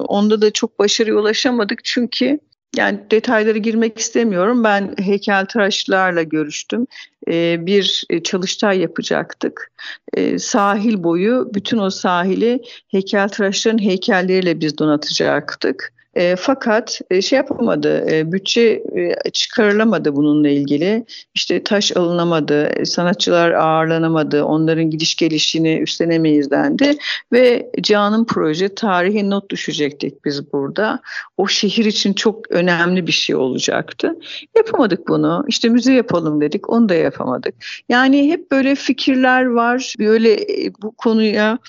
[0.07, 2.39] Onda da çok başarıya ulaşamadık çünkü
[2.75, 4.63] yani detaylara girmek istemiyorum.
[4.63, 6.87] Ben heykeltıraşlarla görüştüm.
[7.27, 9.71] Ee, bir çalıştay yapacaktık.
[10.13, 15.93] Ee, sahil boyu bütün o sahili heykeltıraşların heykelleriyle biz donatacaktık.
[16.15, 21.05] E, fakat e, şey yapamadı, e, bütçe e, çıkarılamadı bununla ilgili.
[21.35, 26.97] İşte taş alınamadı, e, sanatçılar ağırlanamadı, onların gidiş gelişini üstlenemeyiz dendi.
[27.31, 30.99] Ve Can'ın proje tarihe not düşecektik biz burada.
[31.37, 34.15] O şehir için çok önemli bir şey olacaktı.
[34.57, 35.45] Yapamadık bunu.
[35.47, 37.55] İşte müze yapalım dedik, onu da yapamadık.
[37.89, 41.59] Yani hep böyle fikirler var, böyle e, bu konuya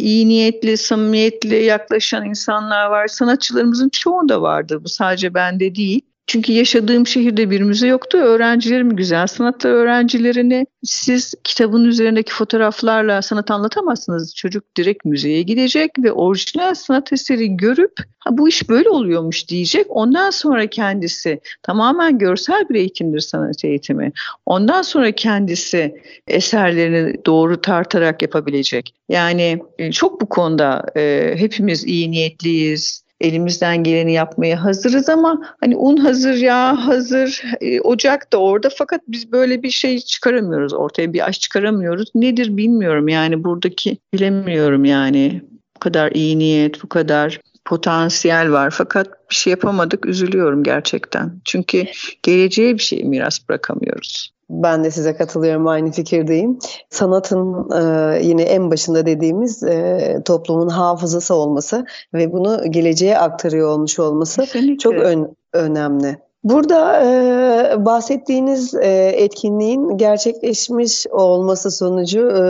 [0.00, 3.08] iyi niyetli, samimiyetli yaklaşan insanlar var.
[3.08, 6.09] Sanatçılarımızın çoğunda vardı bu sadece bende değil.
[6.30, 8.18] Çünkü yaşadığım şehirde bir müze yoktu.
[8.18, 14.34] Öğrencilerim güzel sanatlar öğrencilerini siz kitabın üzerindeki fotoğraflarla sanat anlatamazsınız.
[14.34, 19.86] Çocuk direkt müzeye gidecek ve orijinal sanat eseri görüp ha, bu iş böyle oluyormuş diyecek.
[19.88, 24.12] Ondan sonra kendisi tamamen görsel bir eğitimdir sanat eğitimi.
[24.46, 25.94] Ondan sonra kendisi
[26.28, 28.94] eserlerini doğru tartarak yapabilecek.
[29.08, 35.76] Yani e, çok bu konuda e, hepimiz iyi niyetliyiz elimizden geleni yapmaya hazırız ama hani
[35.76, 41.12] un hazır, yağ hazır, e, ocak da orada fakat biz böyle bir şey çıkaramıyoruz ortaya
[41.12, 42.10] bir aş çıkaramıyoruz.
[42.14, 45.42] Nedir bilmiyorum yani buradaki bilemiyorum yani
[45.76, 51.40] bu kadar iyi niyet, bu kadar potansiyel var fakat bir şey yapamadık üzülüyorum gerçekten.
[51.44, 51.86] Çünkü
[52.22, 54.32] geleceğe bir şey miras bırakamıyoruz.
[54.50, 56.58] Ben de size katılıyorum, aynı fikirdeyim.
[56.90, 63.98] Sanatın e, yine en başında dediğimiz e, toplumun hafızası olması ve bunu geleceğe aktarıyor olmuş
[63.98, 64.78] olması Kesinlikle.
[64.78, 66.18] çok ön, önemli.
[66.44, 72.40] Burada e, bahsettiğiniz e, etkinliğin gerçekleşmiş olması sonucu e,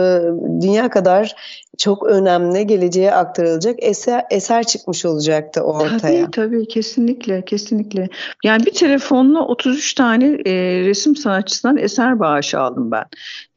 [0.61, 1.35] dünya kadar
[1.77, 5.97] çok önemli geleceğe aktarılacak eser, eser çıkmış olacaktı ortaya.
[5.99, 8.09] Tabii tabii kesinlikle kesinlikle.
[8.43, 10.53] Yani bir telefonla 33 tane e,
[10.85, 13.05] resim sanatçısından eser bağışı aldım ben.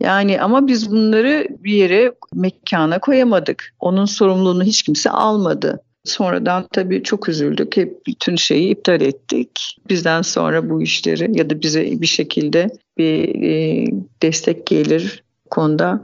[0.01, 3.75] Yani ama biz bunları bir yere mekana koyamadık.
[3.81, 5.83] Onun sorumluluğunu hiç kimse almadı.
[6.05, 7.77] Sonradan tabii çok üzüldük.
[7.77, 9.77] Hep bütün şeyi iptal ettik.
[9.88, 13.87] Bizden sonra bu işleri ya da bize bir şekilde bir e,
[14.23, 16.01] destek gelir konuda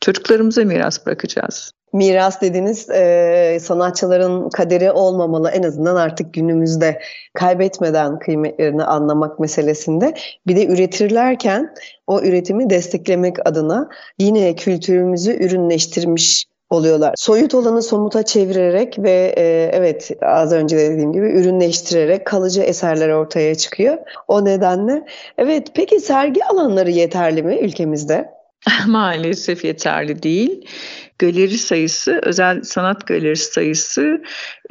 [0.00, 1.72] çocuklarımıza miras bırakacağız.
[1.92, 7.00] Miras dediğiniz e, sanatçıların kaderi olmamalı en azından artık günümüzde
[7.34, 10.14] kaybetmeden kıymetlerini anlamak meselesinde.
[10.46, 11.74] Bir de üretirlerken
[12.06, 17.14] o üretimi desteklemek adına yine kültürümüzü ürünleştirmiş oluyorlar.
[17.16, 23.54] Soyut olanı somuta çevirerek ve e, evet az önce dediğim gibi ürünleştirerek kalıcı eserler ortaya
[23.54, 23.98] çıkıyor.
[24.28, 25.04] O nedenle
[25.38, 28.30] evet peki sergi alanları yeterli mi ülkemizde?
[28.86, 30.66] Maalesef yeterli değil
[31.20, 34.22] galeri sayısı, özel sanat galerisi sayısı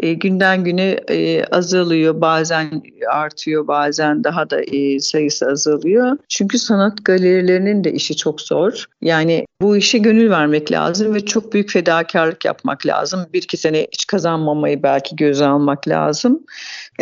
[0.03, 2.21] e, günden güne e, azalıyor.
[2.21, 6.17] Bazen artıyor, bazen daha da e, sayısı azalıyor.
[6.29, 8.85] Çünkü sanat galerilerinin de işi çok zor.
[9.01, 13.25] Yani bu işe gönül vermek lazım ve çok büyük fedakarlık yapmak lazım.
[13.33, 16.39] Bir iki sene hiç kazanmamayı belki göze almak lazım.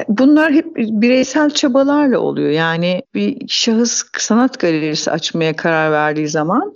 [0.07, 2.49] Bunlar hep bireysel çabalarla oluyor.
[2.49, 6.73] Yani bir şahıs sanat galerisi açmaya karar verdiği zaman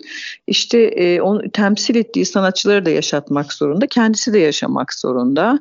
[0.48, 3.88] işte e, onu temsil ettiği sanatçıları da yaşatmak zorunda.
[3.88, 5.60] Kendisi de yaşamak zorunda.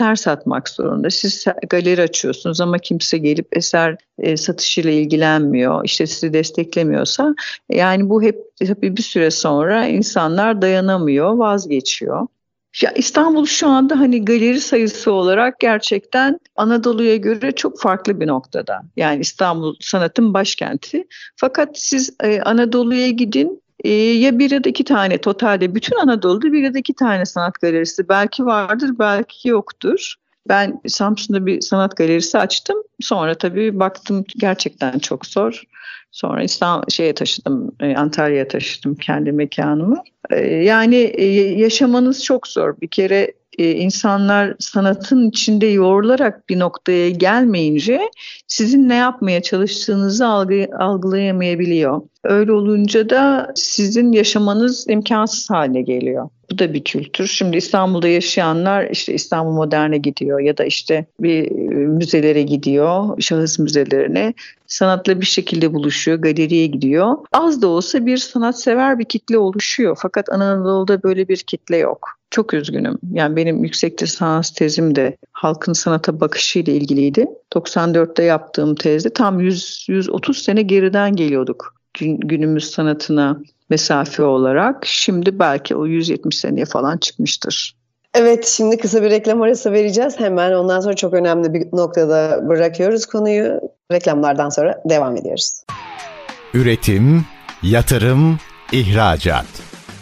[0.00, 1.10] Eser satmak zorunda.
[1.10, 5.84] Siz galeri açıyorsunuz ama kimse gelip eser e, satışıyla ilgilenmiyor.
[5.84, 7.34] İşte sizi desteklemiyorsa
[7.70, 12.26] yani bu hep tabii bir süre sonra insanlar dayanamıyor, vazgeçiyor.
[12.82, 18.82] Ya İstanbul şu anda hani galeri sayısı olarak gerçekten Anadolu'ya göre çok farklı bir noktada.
[18.96, 21.04] Yani İstanbul sanatın başkenti.
[21.36, 26.52] Fakat siz e, Anadolu'ya gidin e, ya bir ya da iki tane totalde bütün Anadolu'da
[26.52, 30.14] bir ya da iki tane sanat galerisi belki vardır belki yoktur.
[30.48, 32.76] Ben Samsun'da bir sanat galerisi açtım.
[33.00, 35.62] Sonra tabii baktım gerçekten çok zor.
[36.12, 40.02] Sonra İstanbul şeye taşıdım, e, Antalya'ya taşıdım kendi mekanımı.
[40.30, 41.24] E, yani e,
[41.58, 42.80] yaşamanız çok zor.
[42.80, 48.00] Bir kere insanlar sanatın içinde yoğrularak bir noktaya gelmeyince
[48.46, 52.02] sizin ne yapmaya çalıştığınızı algı, algılayamayabiliyor.
[52.24, 56.28] Öyle olunca da sizin yaşamanız imkansız hale geliyor.
[56.50, 57.26] Bu da bir kültür.
[57.26, 64.34] Şimdi İstanbul'da yaşayanlar işte İstanbul Modern'e gidiyor ya da işte bir müzelere gidiyor, şahıs müzelerine.
[64.66, 67.16] Sanatla bir şekilde buluşuyor, galeriye gidiyor.
[67.32, 69.98] Az da olsa bir sanatsever bir kitle oluşuyor.
[70.02, 72.19] Fakat Anadolu'da böyle bir kitle yok.
[72.30, 72.98] Çok üzgünüm.
[73.12, 77.26] Yani benim yüksek lisans tezim de halkın sanata bakışı ile ilgiliydi.
[77.54, 83.40] 94'te yaptığım tezde tam 100 130 sene geriden geliyorduk günümüz sanatına
[83.70, 84.86] mesafe olarak.
[84.86, 87.76] Şimdi belki o 170 seneye falan çıkmıştır.
[88.14, 90.20] Evet şimdi kısa bir reklam arası vereceğiz.
[90.20, 93.60] Hemen ondan sonra çok önemli bir noktada bırakıyoruz konuyu.
[93.92, 95.64] Reklamlardan sonra devam ediyoruz.
[96.54, 97.24] Üretim,
[97.62, 98.38] yatırım,
[98.72, 99.46] ihracat.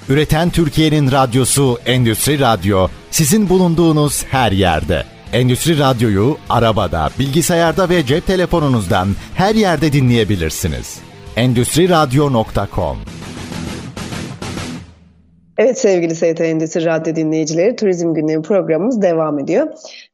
[0.09, 5.03] Üreten Türkiye'nin radyosu Endüstri Radyo sizin bulunduğunuz her yerde.
[5.33, 10.99] Endüstri Radyo'yu arabada, bilgisayarda ve cep telefonunuzdan her yerde dinleyebilirsiniz.
[11.37, 12.99] Endüstri Radyo.com
[15.59, 19.67] Evet sevgili ST Endüstri Radyo dinleyicileri, Turizm Gündemi programımız devam ediyor.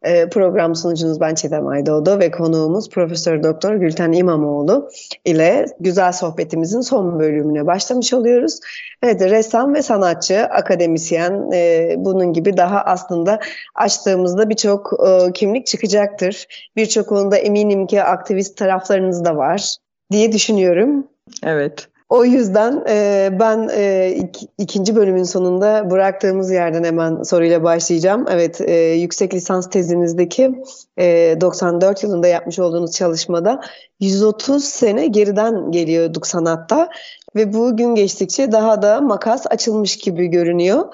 [0.04, 4.90] Ee, program sunucunuz ben Çiğdem Aydoğdu ve konuğumuz Profesör Doktor Gülten İmamoğlu
[5.24, 8.60] ile güzel sohbetimizin son bölümüne başlamış oluyoruz.
[9.02, 13.40] Evet, ressam ve sanatçı, akademisyen, e, bunun gibi daha aslında
[13.74, 16.46] açtığımızda birçok e, kimlik çıkacaktır.
[16.76, 19.76] Birçok konuda eminim ki aktivist taraflarınız da var
[20.12, 21.06] diye düşünüyorum.
[21.42, 21.88] Evet.
[22.14, 28.26] O yüzden e, ben e, ik, ikinci bölümün sonunda bıraktığımız yerden hemen soruyla başlayacağım.
[28.30, 30.62] Evet, e, yüksek lisans tezinizdeki
[30.98, 33.60] e, 94 yılında yapmış olduğunuz çalışmada
[34.00, 36.88] 130 sene geriden geliyorduk sanatta
[37.36, 40.84] ve bu gün geçtikçe daha da makas açılmış gibi görünüyor.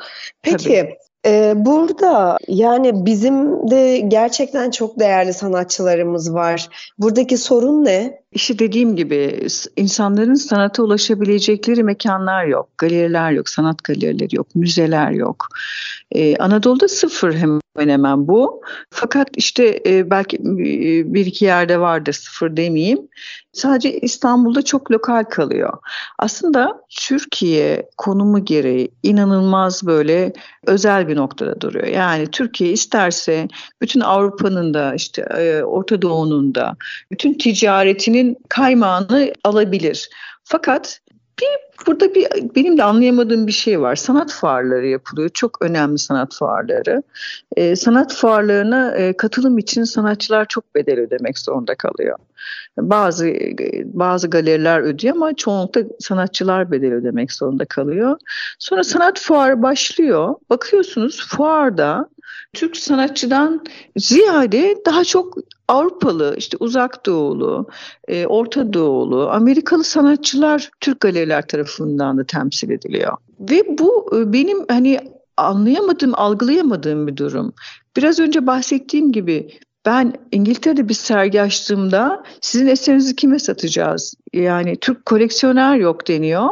[0.42, 0.96] Peki Tabii.
[1.26, 6.68] Ee, burada yani bizim de gerçekten çok değerli sanatçılarımız var.
[6.98, 8.19] Buradaki sorun ne?
[8.32, 15.46] İşte dediğim gibi insanların sanata ulaşabilecekleri mekanlar yok, galeriler yok, sanat galerileri yok, müzeler yok.
[16.12, 18.62] Ee, Anadolu'da sıfır hemen hemen bu.
[18.90, 23.08] Fakat işte e, belki e, bir iki yerde vardır sıfır demeyeyim.
[23.52, 25.78] Sadece İstanbul'da çok lokal kalıyor.
[26.18, 30.32] Aslında Türkiye konumu gereği inanılmaz böyle
[30.66, 31.86] özel bir noktada duruyor.
[31.86, 33.48] Yani Türkiye isterse
[33.82, 36.76] bütün Avrupa'nın da işte e, Orta Doğu'nun da
[37.10, 37.34] bütün
[38.20, 40.10] ticaretinin kaymağını alabilir.
[40.44, 41.00] Fakat
[41.40, 43.96] bir burada bir benim de anlayamadığım bir şey var.
[43.96, 45.28] Sanat fuarları yapılıyor.
[45.28, 47.02] Çok önemli sanat fuarları.
[47.56, 52.18] Ee, sanat fuarlarına e, katılım için sanatçılar çok bedel ödemek zorunda kalıyor.
[52.78, 53.34] Bazı
[53.84, 58.16] bazı galeriler ödüyor ama çoğunlukla sanatçılar bedel ödemek zorunda kalıyor.
[58.58, 60.34] Sonra sanat fuarı başlıyor.
[60.50, 62.08] Bakıyorsunuz fuarda
[62.52, 63.64] Türk sanatçıdan
[63.96, 67.66] ziyade daha çok Avrupalı, işte uzak doğulu,
[68.08, 73.16] e, Orta Doğulu, Amerikalı sanatçılar Türk galeriler tarafından da temsil ediliyor.
[73.40, 74.98] Ve bu e, benim hani
[75.36, 77.52] anlayamadığım, algılayamadığım bir durum.
[77.96, 79.48] Biraz önce bahsettiğim gibi
[79.86, 84.14] ben İngiltere'de bir sergi açtığımda sizin eserinizi kime satacağız?
[84.32, 86.48] Yani Türk koleksiyoner yok deniyor.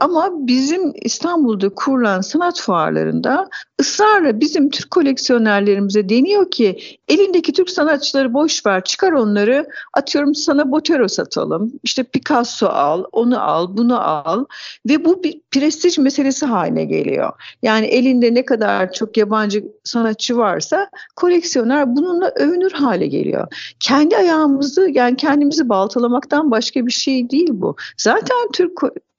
[0.00, 3.48] Ama bizim İstanbul'da kurulan sanat fuarlarında
[3.80, 10.70] ısrarla bizim Türk koleksiyonerlerimize deniyor ki elindeki Türk sanatçıları boş ver çıkar onları atıyorum sana
[10.72, 14.44] Botero satalım işte Picasso al onu al bunu al
[14.88, 17.32] ve bu bir prestij meselesi haline geliyor.
[17.62, 23.46] Yani elinde ne kadar çok yabancı sanatçı varsa koleksiyoner bununla övünür hale geliyor.
[23.80, 27.76] Kendi ayağımızı yani kendimizi baltalamaktan başka bir şey değil bu.
[27.96, 28.72] Zaten Türk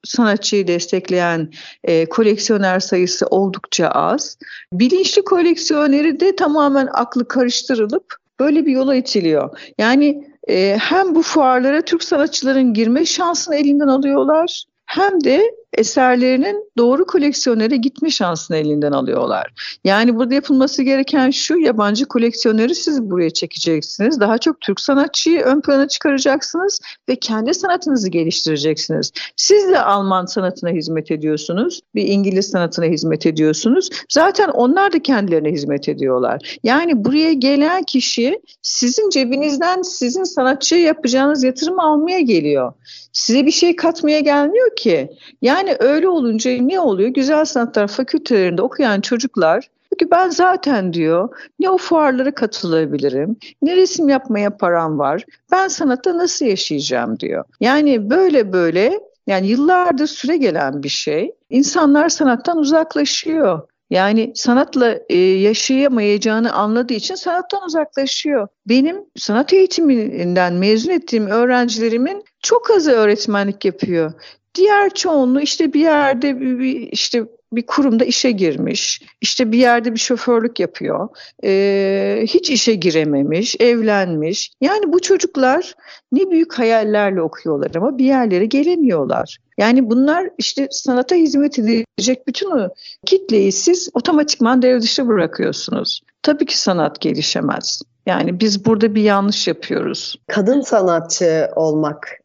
[0.04, 1.52] sanatçıyı destekleyen
[1.84, 4.38] e, koleksiyoner sayısı oldukça az.
[4.72, 9.58] Bilinçli koleksiyoneri de tamamen aklı karıştırılıp böyle bir yola itiliyor.
[9.78, 17.06] Yani e, hem bu fuarlara Türk sanatçıların girme şansını elinden alıyorlar hem de eserlerinin doğru
[17.06, 19.52] koleksiyonere gitme şansını elinden alıyorlar.
[19.84, 24.20] Yani burada yapılması gereken şu yabancı koleksiyoneri siz buraya çekeceksiniz.
[24.20, 29.12] Daha çok Türk sanatçıyı ön plana çıkaracaksınız ve kendi sanatınızı geliştireceksiniz.
[29.36, 31.80] Siz de Alman sanatına hizmet ediyorsunuz.
[31.94, 33.88] Bir İngiliz sanatına hizmet ediyorsunuz.
[34.08, 36.58] Zaten onlar da kendilerine hizmet ediyorlar.
[36.62, 42.72] Yani buraya gelen kişi sizin cebinizden sizin sanatçıya yapacağınız yatırım almaya geliyor.
[43.12, 45.10] Size bir şey katmaya gelmiyor ki.
[45.42, 47.08] Yani yani öyle olunca ne oluyor?
[47.08, 51.28] Güzel sanatlar fakültelerinde okuyan çocuklar çünkü ben zaten diyor
[51.60, 57.44] ne o fuarlara katılabilirim, ne resim yapmaya param var, ben sanatta nasıl yaşayacağım diyor.
[57.60, 61.34] Yani böyle böyle yani yıllardır süre gelen bir şey.
[61.50, 63.60] İnsanlar sanattan uzaklaşıyor.
[63.90, 68.48] Yani sanatla e, yaşayamayacağını anladığı için sanattan uzaklaşıyor.
[68.68, 74.12] Benim sanat eğitiminden mezun ettiğim öğrencilerimin çok azı öğretmenlik yapıyor.
[74.54, 79.98] Diğer çoğunluğu işte bir yerde bir, işte bir kurumda işe girmiş, işte bir yerde bir
[79.98, 81.08] şoförlük yapıyor,
[81.44, 84.52] ee, hiç işe girememiş, evlenmiş.
[84.60, 85.74] Yani bu çocuklar
[86.12, 89.38] ne büyük hayallerle okuyorlar ama bir yerlere gelemiyorlar.
[89.58, 92.68] Yani bunlar işte sanata hizmet edecek bütün o
[93.06, 96.00] kitleyi siz otomatikman devre dışı bırakıyorsunuz.
[96.22, 97.82] Tabii ki sanat gelişemez.
[98.06, 100.16] Yani biz burada bir yanlış yapıyoruz.
[100.26, 102.21] Kadın sanatçı olmak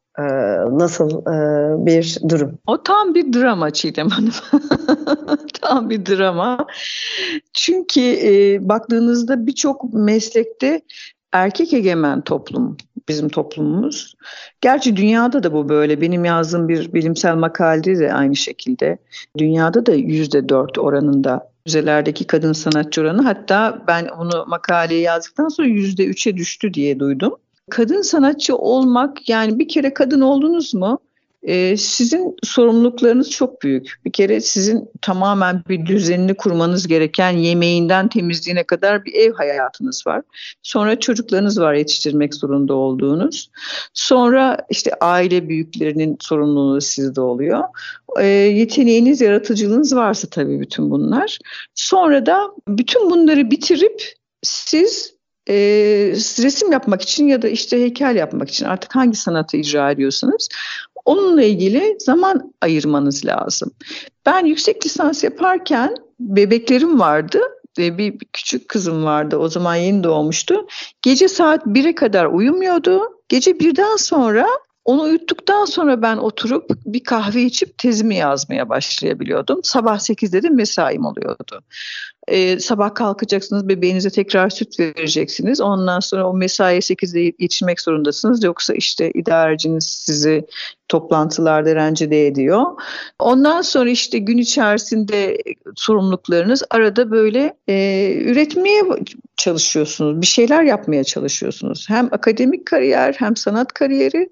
[0.78, 2.58] nasıl e, bir durum?
[2.68, 4.34] O tam bir drama Çiğdem Hanım.
[5.62, 6.68] tam bir drama.
[7.54, 10.82] Çünkü e, baktığınızda birçok meslekte
[11.32, 12.78] erkek egemen toplum
[13.10, 14.16] bizim toplumumuz.
[14.62, 16.02] Gerçi dünyada da bu böyle.
[16.02, 18.98] Benim yazdığım bir bilimsel makalede de aynı şekilde.
[19.38, 23.22] Dünyada da yüzde dört oranında müzelerdeki kadın sanatçı oranı.
[23.22, 27.36] Hatta ben onu makaleyi yazdıktan sonra yüzde üçe düştü diye duydum.
[27.70, 31.00] Kadın sanatçı olmak yani bir kere kadın oldunuz mu
[31.48, 33.96] ee, sizin sorumluluklarınız çok büyük.
[34.06, 40.22] Bir kere sizin tamamen bir düzenini kurmanız gereken yemeğinden temizliğine kadar bir ev hayatınız var.
[40.64, 43.52] Sonra çocuklarınız var yetiştirmek zorunda olduğunuz.
[43.94, 47.64] Sonra işte aile büyüklerinin sorumluluğu sizde oluyor.
[48.20, 51.40] E, yeteneğiniz, yaratıcılığınız varsa tabii bütün bunlar.
[51.76, 54.14] Sonra da bütün bunları bitirip
[54.44, 55.17] siz
[55.50, 55.56] e,
[56.16, 60.50] resim yapmak için ya da işte heykel yapmak için artık hangi sanatı icra ediyorsanız
[61.06, 63.72] onunla ilgili zaman ayırmanız lazım.
[64.26, 67.40] Ben yüksek lisans yaparken bebeklerim vardı
[67.78, 70.68] bir küçük kızım vardı o zaman yeni doğmuştu.
[71.02, 73.02] Gece saat 1'e kadar uyumuyordu.
[73.30, 74.48] Gece birden sonra
[74.86, 79.60] onu uyuttuktan sonra ben oturup bir kahve içip tezimi yazmaya başlayabiliyordum.
[79.64, 81.62] Sabah 8'de de mesaim oluyordu.
[82.28, 85.62] Ee, sabah kalkacaksınız, bebeğinize tekrar süt vereceksiniz.
[85.62, 88.44] Ondan sonra o mesaiye 8'de yetişmek zorundasınız.
[88.44, 90.46] Yoksa işte idareciniz sizi
[90.90, 92.66] toplantılarda rencide ediyor.
[93.20, 95.38] Ondan sonra işte gün içerisinde
[95.76, 98.84] sorumluluklarınız arada böyle e, üretmeye
[99.38, 100.22] çalışıyorsunuz.
[100.22, 101.86] Bir şeyler yapmaya çalışıyorsunuz.
[101.90, 104.30] Hem akademik kariyer hem sanat kariyeri.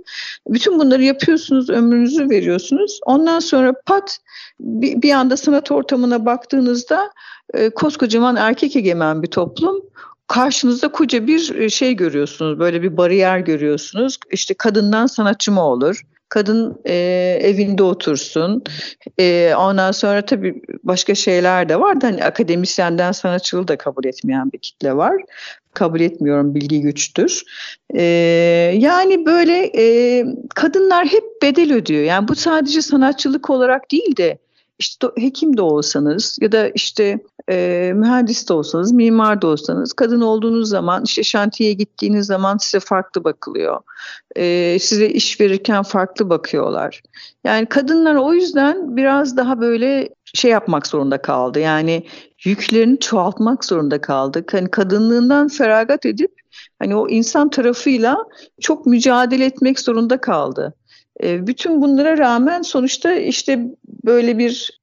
[0.47, 2.99] Bütün bunları yapıyorsunuz, ömrünüzü veriyorsunuz.
[3.05, 4.19] Ondan sonra pat
[4.59, 7.11] bir, bir anda sanat ortamına baktığınızda
[7.53, 9.81] e, koskocaman erkek egemen bir toplum
[10.27, 12.59] karşınızda koca bir e, şey görüyorsunuz.
[12.59, 14.17] Böyle bir bariyer görüyorsunuz.
[14.31, 16.01] İşte kadından sanatçı mı olur?
[16.29, 16.93] Kadın e,
[17.41, 18.63] evinde otursun.
[19.19, 21.97] E, ondan sonra tabii başka şeyler de var.
[22.01, 25.21] Hani akademisyenden sanatçılığı da kabul etmeyen bir kitle var.
[25.73, 27.43] Kabul etmiyorum bilgi güçtür.
[27.95, 28.03] E,
[28.77, 30.25] yani böyle e,
[30.55, 32.03] kadınlar hep bedel ödüyor.
[32.03, 34.37] Yani bu sadece sanatçılık olarak değil de
[34.79, 37.19] işte hekim de olsanız ya da işte
[37.49, 42.79] e, mühendis de olsanız, mimar da olsanız kadın olduğunuz zaman işte şantiyeye gittiğiniz zaman size
[42.79, 43.81] farklı bakılıyor.
[44.35, 47.01] E, size iş verirken farklı bakıyorlar.
[47.43, 51.59] Yani kadınlar o yüzden biraz daha böyle şey yapmak zorunda kaldı.
[51.59, 52.05] Yani
[52.45, 54.45] yüklerini çoğaltmak zorunda kaldı.
[54.51, 56.31] Hani kadınlığından feragat edip
[56.79, 58.17] hani o insan tarafıyla
[58.61, 60.73] çok mücadele etmek zorunda kaldı.
[61.23, 63.59] E, bütün bunlara rağmen sonuçta işte
[64.03, 64.81] böyle bir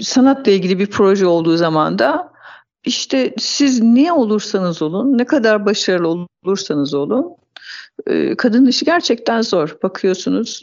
[0.00, 2.32] sanatla ilgili bir proje olduğu zaman da
[2.84, 7.36] işte siz ne olursanız olun, ne kadar başarılı olursanız olun,
[8.38, 9.76] kadın işi gerçekten zor.
[9.82, 10.62] Bakıyorsunuz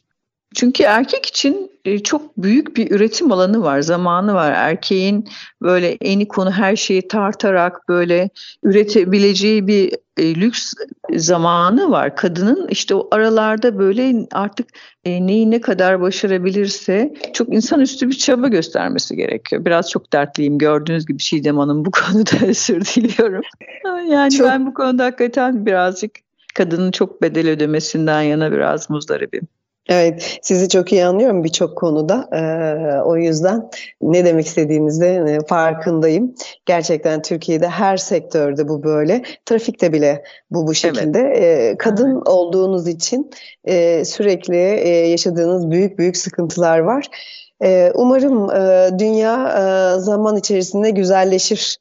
[0.56, 4.52] çünkü erkek için e, çok büyük bir üretim alanı var, zamanı var.
[4.52, 5.28] Erkeğin
[5.62, 8.30] böyle eni konu her şeyi tartarak böyle
[8.64, 10.74] üretebileceği bir e, lüks
[11.16, 12.16] zamanı var.
[12.16, 14.68] Kadının işte o aralarda böyle artık
[15.06, 19.66] e, neyi ne kadar başarabilirse çok insanüstü bir çaba göstermesi gerekiyor.
[19.66, 23.44] Biraz çok dertliyim gördüğünüz gibi Çiğdem Hanım bu konuda özür diliyorum.
[24.10, 24.48] Yani çok...
[24.48, 26.12] ben bu konuda hakikaten birazcık
[26.56, 29.48] kadının çok bedel ödemesinden yana biraz muzdaribim.
[29.90, 32.30] Evet, sizi çok iyi anlıyorum birçok konuda.
[32.32, 33.70] Ee, o yüzden
[34.02, 36.36] ne demek istediğinizde e, farkındayım.
[36.66, 39.24] Gerçekten Türkiye'de her sektörde bu böyle.
[39.46, 41.20] Trafikte bile bu bu şekilde.
[41.20, 41.42] Evet.
[41.42, 42.28] Ee, kadın evet.
[42.28, 43.32] olduğunuz için
[43.66, 47.08] e, sürekli e, yaşadığınız büyük büyük sıkıntılar var.
[47.64, 51.78] Ee, umarım e, dünya e, zaman içerisinde güzelleşir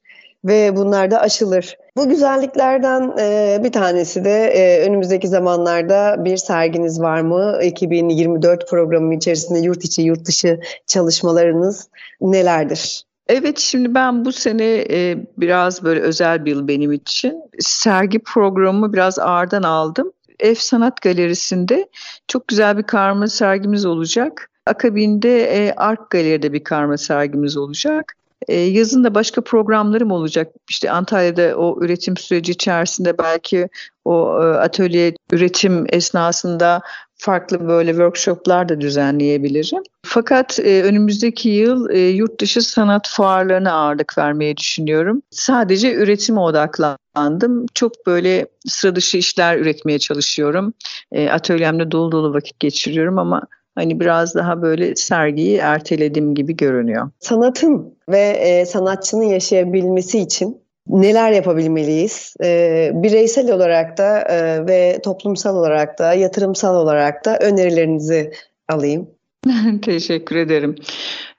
[0.46, 1.76] ve bunlar da aşılır.
[1.96, 7.58] Bu güzelliklerden e, bir tanesi de e, önümüzdeki zamanlarda bir serginiz var mı?
[7.62, 11.88] 2024 programı içerisinde yurt içi yurt dışı çalışmalarınız
[12.20, 13.06] nelerdir?
[13.28, 17.42] Evet şimdi ben bu sene e, biraz böyle özel bir yıl benim için.
[17.58, 20.12] Sergi programı biraz ağırdan aldım.
[20.40, 21.88] Ev Sanat Galerisi'nde
[22.28, 24.50] çok güzel bir karma sergimiz olacak.
[24.66, 28.16] Akabinde e, Ark Galeri'de bir karma sergimiz olacak.
[28.48, 30.52] E, yazın da başka programlarım olacak.
[30.70, 33.68] İşte Antalya'da o üretim süreci içerisinde belki
[34.04, 36.82] o e, atölye üretim esnasında
[37.18, 39.82] farklı böyle workshoplar da düzenleyebilirim.
[40.02, 45.22] Fakat e, önümüzdeki yıl e, yurt dışı sanat fuarlarına ağırlık vermeyi düşünüyorum.
[45.30, 47.66] Sadece üretime odaklandım.
[47.74, 50.74] Çok böyle sıra dışı işler üretmeye çalışıyorum.
[51.12, 53.42] E, atölyemde dolu dolu vakit geçiriyorum ama
[53.76, 57.10] hani biraz daha böyle sergiyi erteledim gibi görünüyor.
[57.20, 62.34] Sanatın ve e, sanatçının yaşayabilmesi için neler yapabilmeliyiz?
[62.44, 68.32] E, bireysel olarak da e, ve toplumsal olarak da, yatırımsal olarak da önerilerinizi
[68.68, 69.08] alayım.
[69.82, 70.74] Teşekkür ederim.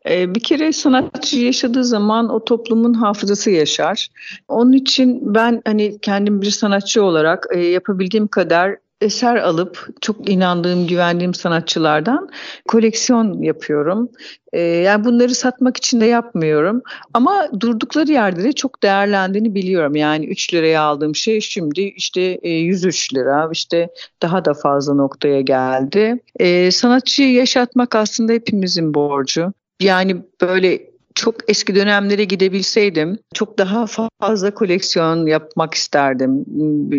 [0.10, 4.08] E, bir kere sanatçı yaşadığı zaman o toplumun hafızası yaşar.
[4.48, 10.88] Onun için ben hani kendim bir sanatçı olarak e, yapabildiğim kadar eser alıp çok inandığım,
[10.88, 12.30] güvendiğim sanatçılardan
[12.68, 14.10] koleksiyon yapıyorum.
[14.54, 16.82] Ee, yani bunları satmak için de yapmıyorum.
[17.14, 19.96] Ama durdukları yerde de çok değerlendiğini biliyorum.
[19.96, 23.90] Yani 3 liraya aldığım şey şimdi işte 103 e, lira, işte
[24.22, 26.20] daha da fazla noktaya geldi.
[26.40, 29.54] Ee, sanatçıyı yaşatmak aslında hepimizin borcu.
[29.80, 33.86] Yani böyle çok eski dönemlere gidebilseydim çok daha
[34.20, 36.46] fazla koleksiyon yapmak isterdim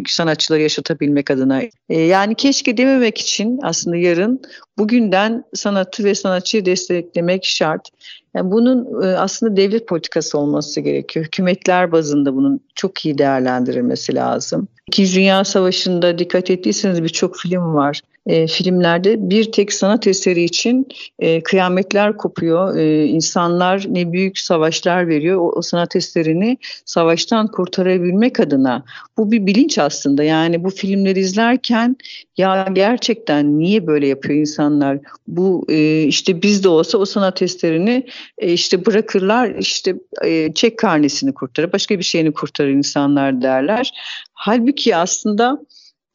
[0.09, 1.63] sanatçıları yaşatabilmek adına.
[1.89, 4.43] E, yani keşke dememek için aslında yarın
[4.79, 7.89] bugünden sanatı ve sanatçıyı desteklemek şart.
[8.35, 11.27] Yani bunun e, aslında devlet politikası olması gerekiyor.
[11.27, 14.69] Hükümetler bazında bunun çok iyi değerlendirilmesi lazım.
[14.89, 20.87] İkinci Dünya Savaşı'nda dikkat ettiyseniz birçok film var e, filmlerde bir tek sanat eseri için
[21.19, 22.77] e, kıyametler kopuyor.
[22.77, 25.39] E, insanlar ne büyük savaşlar veriyor.
[25.41, 28.85] O, o sanat eserini savaştan kurtarabilmek adına.
[29.17, 30.25] Bu bir bilinç aslında.
[30.25, 31.97] Yani bu filmleri izlerken
[32.37, 34.99] ya gerçekten niye böyle yapıyor insanlar?
[35.29, 38.07] Bu e, işte biz de olsa o sanat eserini
[38.39, 43.93] e, işte bırakırlar işte e, çek karnesini kurtarır, başka bir şeyini kurtarır insanlar derler.
[44.35, 45.59] Halbuki aslında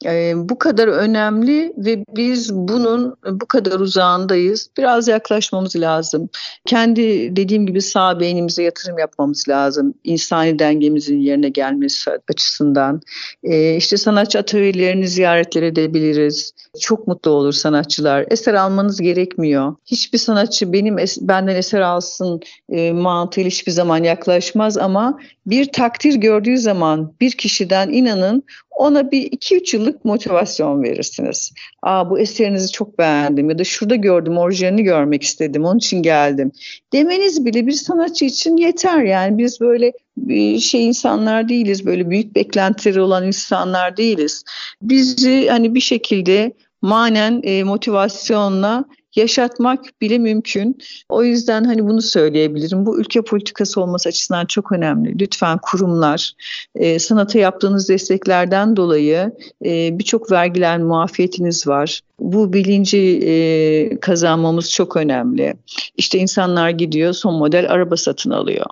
[0.06, 4.70] e, bu kadar önemli ve biz bunun bu kadar uzağındayız.
[4.78, 6.30] Biraz yaklaşmamız lazım.
[6.66, 9.94] Kendi dediğim gibi sağ beynimize yatırım yapmamız lazım.
[10.04, 13.02] İnsani dengemizin yerine gelmesi açısından.
[13.44, 16.52] E, işte sanatçı atölyelerini ziyaretler edebiliriz.
[16.80, 18.26] Çok mutlu olur sanatçılar.
[18.30, 19.76] Eser almanız gerekmiyor.
[19.86, 26.14] Hiçbir sanatçı benim es- benden eser alsın e, mantığıyla hiçbir zaman yaklaşmaz ama bir takdir
[26.14, 28.44] gördüğü zaman bir kişiden inanın
[28.76, 31.54] ona bir iki üç yıllık motivasyon verirsiniz.
[31.82, 36.52] Aa bu eserinizi çok beğendim ya da şurada gördüm orijinalini görmek istedim onun için geldim.
[36.94, 42.36] Demeniz bile bir sanatçı için yeter yani biz böyle bir şey insanlar değiliz böyle büyük
[42.36, 44.44] beklentileri olan insanlar değiliz.
[44.82, 48.86] Bizi hani bir şekilde manen e, motivasyonla
[49.18, 50.78] yaşatmak bile mümkün.
[51.10, 52.86] O yüzden hani bunu söyleyebilirim.
[52.86, 55.20] Bu ülke politikası olması açısından çok önemli.
[55.20, 56.34] Lütfen kurumlar
[56.76, 59.32] e, sanata yaptığınız desteklerden dolayı
[59.66, 62.02] e, birçok vergiler muafiyetiniz var.
[62.20, 65.54] Bu bilinci e, kazanmamız çok önemli.
[65.98, 68.66] İşte insanlar gidiyor son model araba satın alıyor.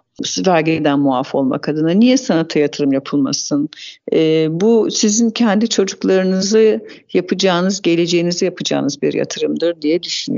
[0.48, 1.92] Vergiden muaf olmak adına.
[1.92, 3.70] Niye sanata yatırım yapılmasın?
[4.14, 6.80] E, bu sizin kendi çocuklarınızı
[7.14, 10.31] yapacağınız, geleceğinizi yapacağınız bir yatırımdır diye düşünüyorum.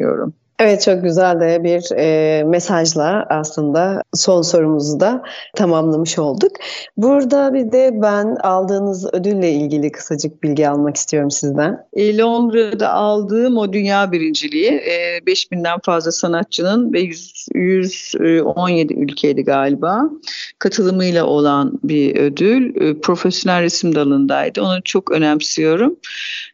[0.60, 5.24] Evet çok güzel de bir e, mesajla aslında son sorumuzu da
[5.56, 6.52] tamamlamış olduk.
[6.98, 11.86] Burada bir de ben aldığınız ödülle ilgili kısacık bilgi almak istiyorum sizden.
[11.94, 20.10] E, Londra'da aldığım o dünya birinciliği e, 5000'den fazla sanatçının ve 100, 117 ülkeydi galiba
[20.60, 22.76] katılımıyla olan bir ödül.
[22.82, 24.62] E, profesyonel resim dalındaydı.
[24.62, 25.96] Onu çok önemsiyorum.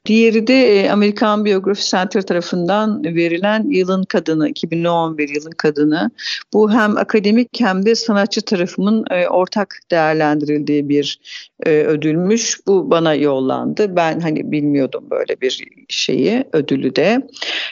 [0.05, 6.11] Diğeri de e, Amerikan Biography Center tarafından verilen yılın yılın kadını, 2011 yılın kadını.
[6.53, 11.19] Bu hem akademik hem de sanatçı tarafımın e, ortak değerlendirildiği bir
[11.65, 12.59] e, ödülmüş.
[12.67, 13.95] Bu bana yollandı.
[13.95, 17.27] Ben hani bilmiyordum böyle bir şeyi, ödülü de.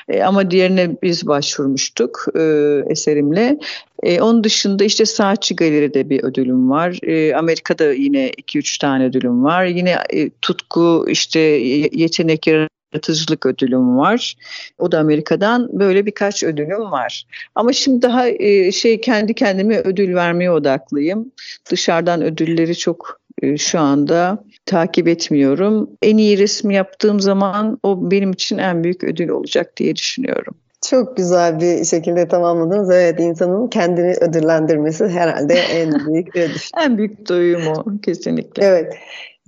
[0.09, 2.41] E, ama diğerine biz başvurmuştuk e,
[2.89, 3.57] eserimle.
[4.03, 6.99] E, onun dışında işte Saatçi Galeri'de bir ödülüm var.
[7.03, 9.65] E, Amerika'da yine 2-3 tane ödülüm var.
[9.65, 14.35] Yine e, tutku, işte yetenek yaratıcılık ödülüm var.
[14.77, 17.25] O da Amerika'dan böyle birkaç ödülüm var.
[17.55, 21.31] Ama şimdi daha e, şey kendi kendime ödül vermeye odaklıyım.
[21.71, 23.16] Dışarıdan ödülleri çok
[23.57, 25.89] şu anda takip etmiyorum.
[26.01, 30.55] En iyi resim yaptığım zaman o benim için en büyük ödül olacak diye düşünüyorum.
[30.89, 32.89] Çok güzel bir şekilde tamamladınız.
[32.91, 36.59] Evet insanın kendini ödüllendirmesi herhalde en büyük ödül.
[36.83, 38.65] en büyük doyum o kesinlikle.
[38.65, 38.93] Evet.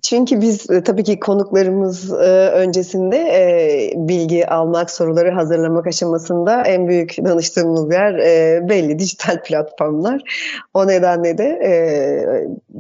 [0.04, 6.88] Çünkü biz e, tabii ki konuklarımız e, öncesinde e, bilgi almak, soruları hazırlamak aşamasında en
[6.88, 8.18] büyük danıştığımız yer
[8.70, 10.22] belli dijital platformlar.
[10.74, 11.60] O nedenle de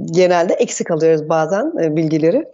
[0.05, 2.45] genelde eksik alıyoruz bazen bilgileri.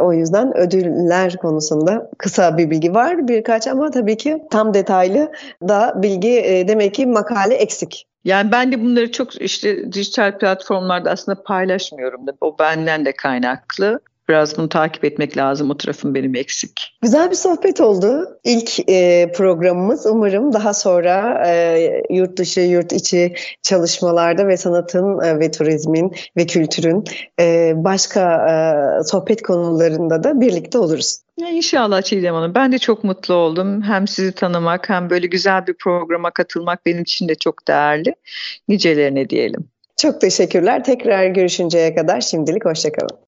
[0.00, 5.32] O yüzden ödüller konusunda kısa bir bilgi var birkaç ama tabii ki tam detaylı
[5.68, 8.06] da bilgi demek ki makale eksik.
[8.24, 14.00] Yani ben de bunları çok işte dijital platformlarda aslında paylaşmıyorum da o benden de kaynaklı.
[14.28, 15.70] Biraz bunu takip etmek lazım.
[15.70, 16.98] O tarafım benim eksik.
[17.02, 18.38] Güzel bir sohbet oldu.
[18.44, 25.38] İlk e, programımız umarım daha sonra e, yurt dışı, yurt içi çalışmalarda ve sanatın e,
[25.38, 27.04] ve turizmin ve kültürün
[27.40, 31.18] e, başka e, sohbet konularında da birlikte oluruz.
[31.36, 32.54] İnşallah Çiğdem Hanım.
[32.54, 33.82] Ben de çok mutlu oldum.
[33.82, 38.14] Hem sizi tanımak hem böyle güzel bir programa katılmak benim için de çok değerli.
[38.68, 39.68] Nicelerine diyelim.
[39.96, 40.84] Çok teşekkürler.
[40.84, 43.18] Tekrar görüşünceye kadar şimdilik hoşçakalın.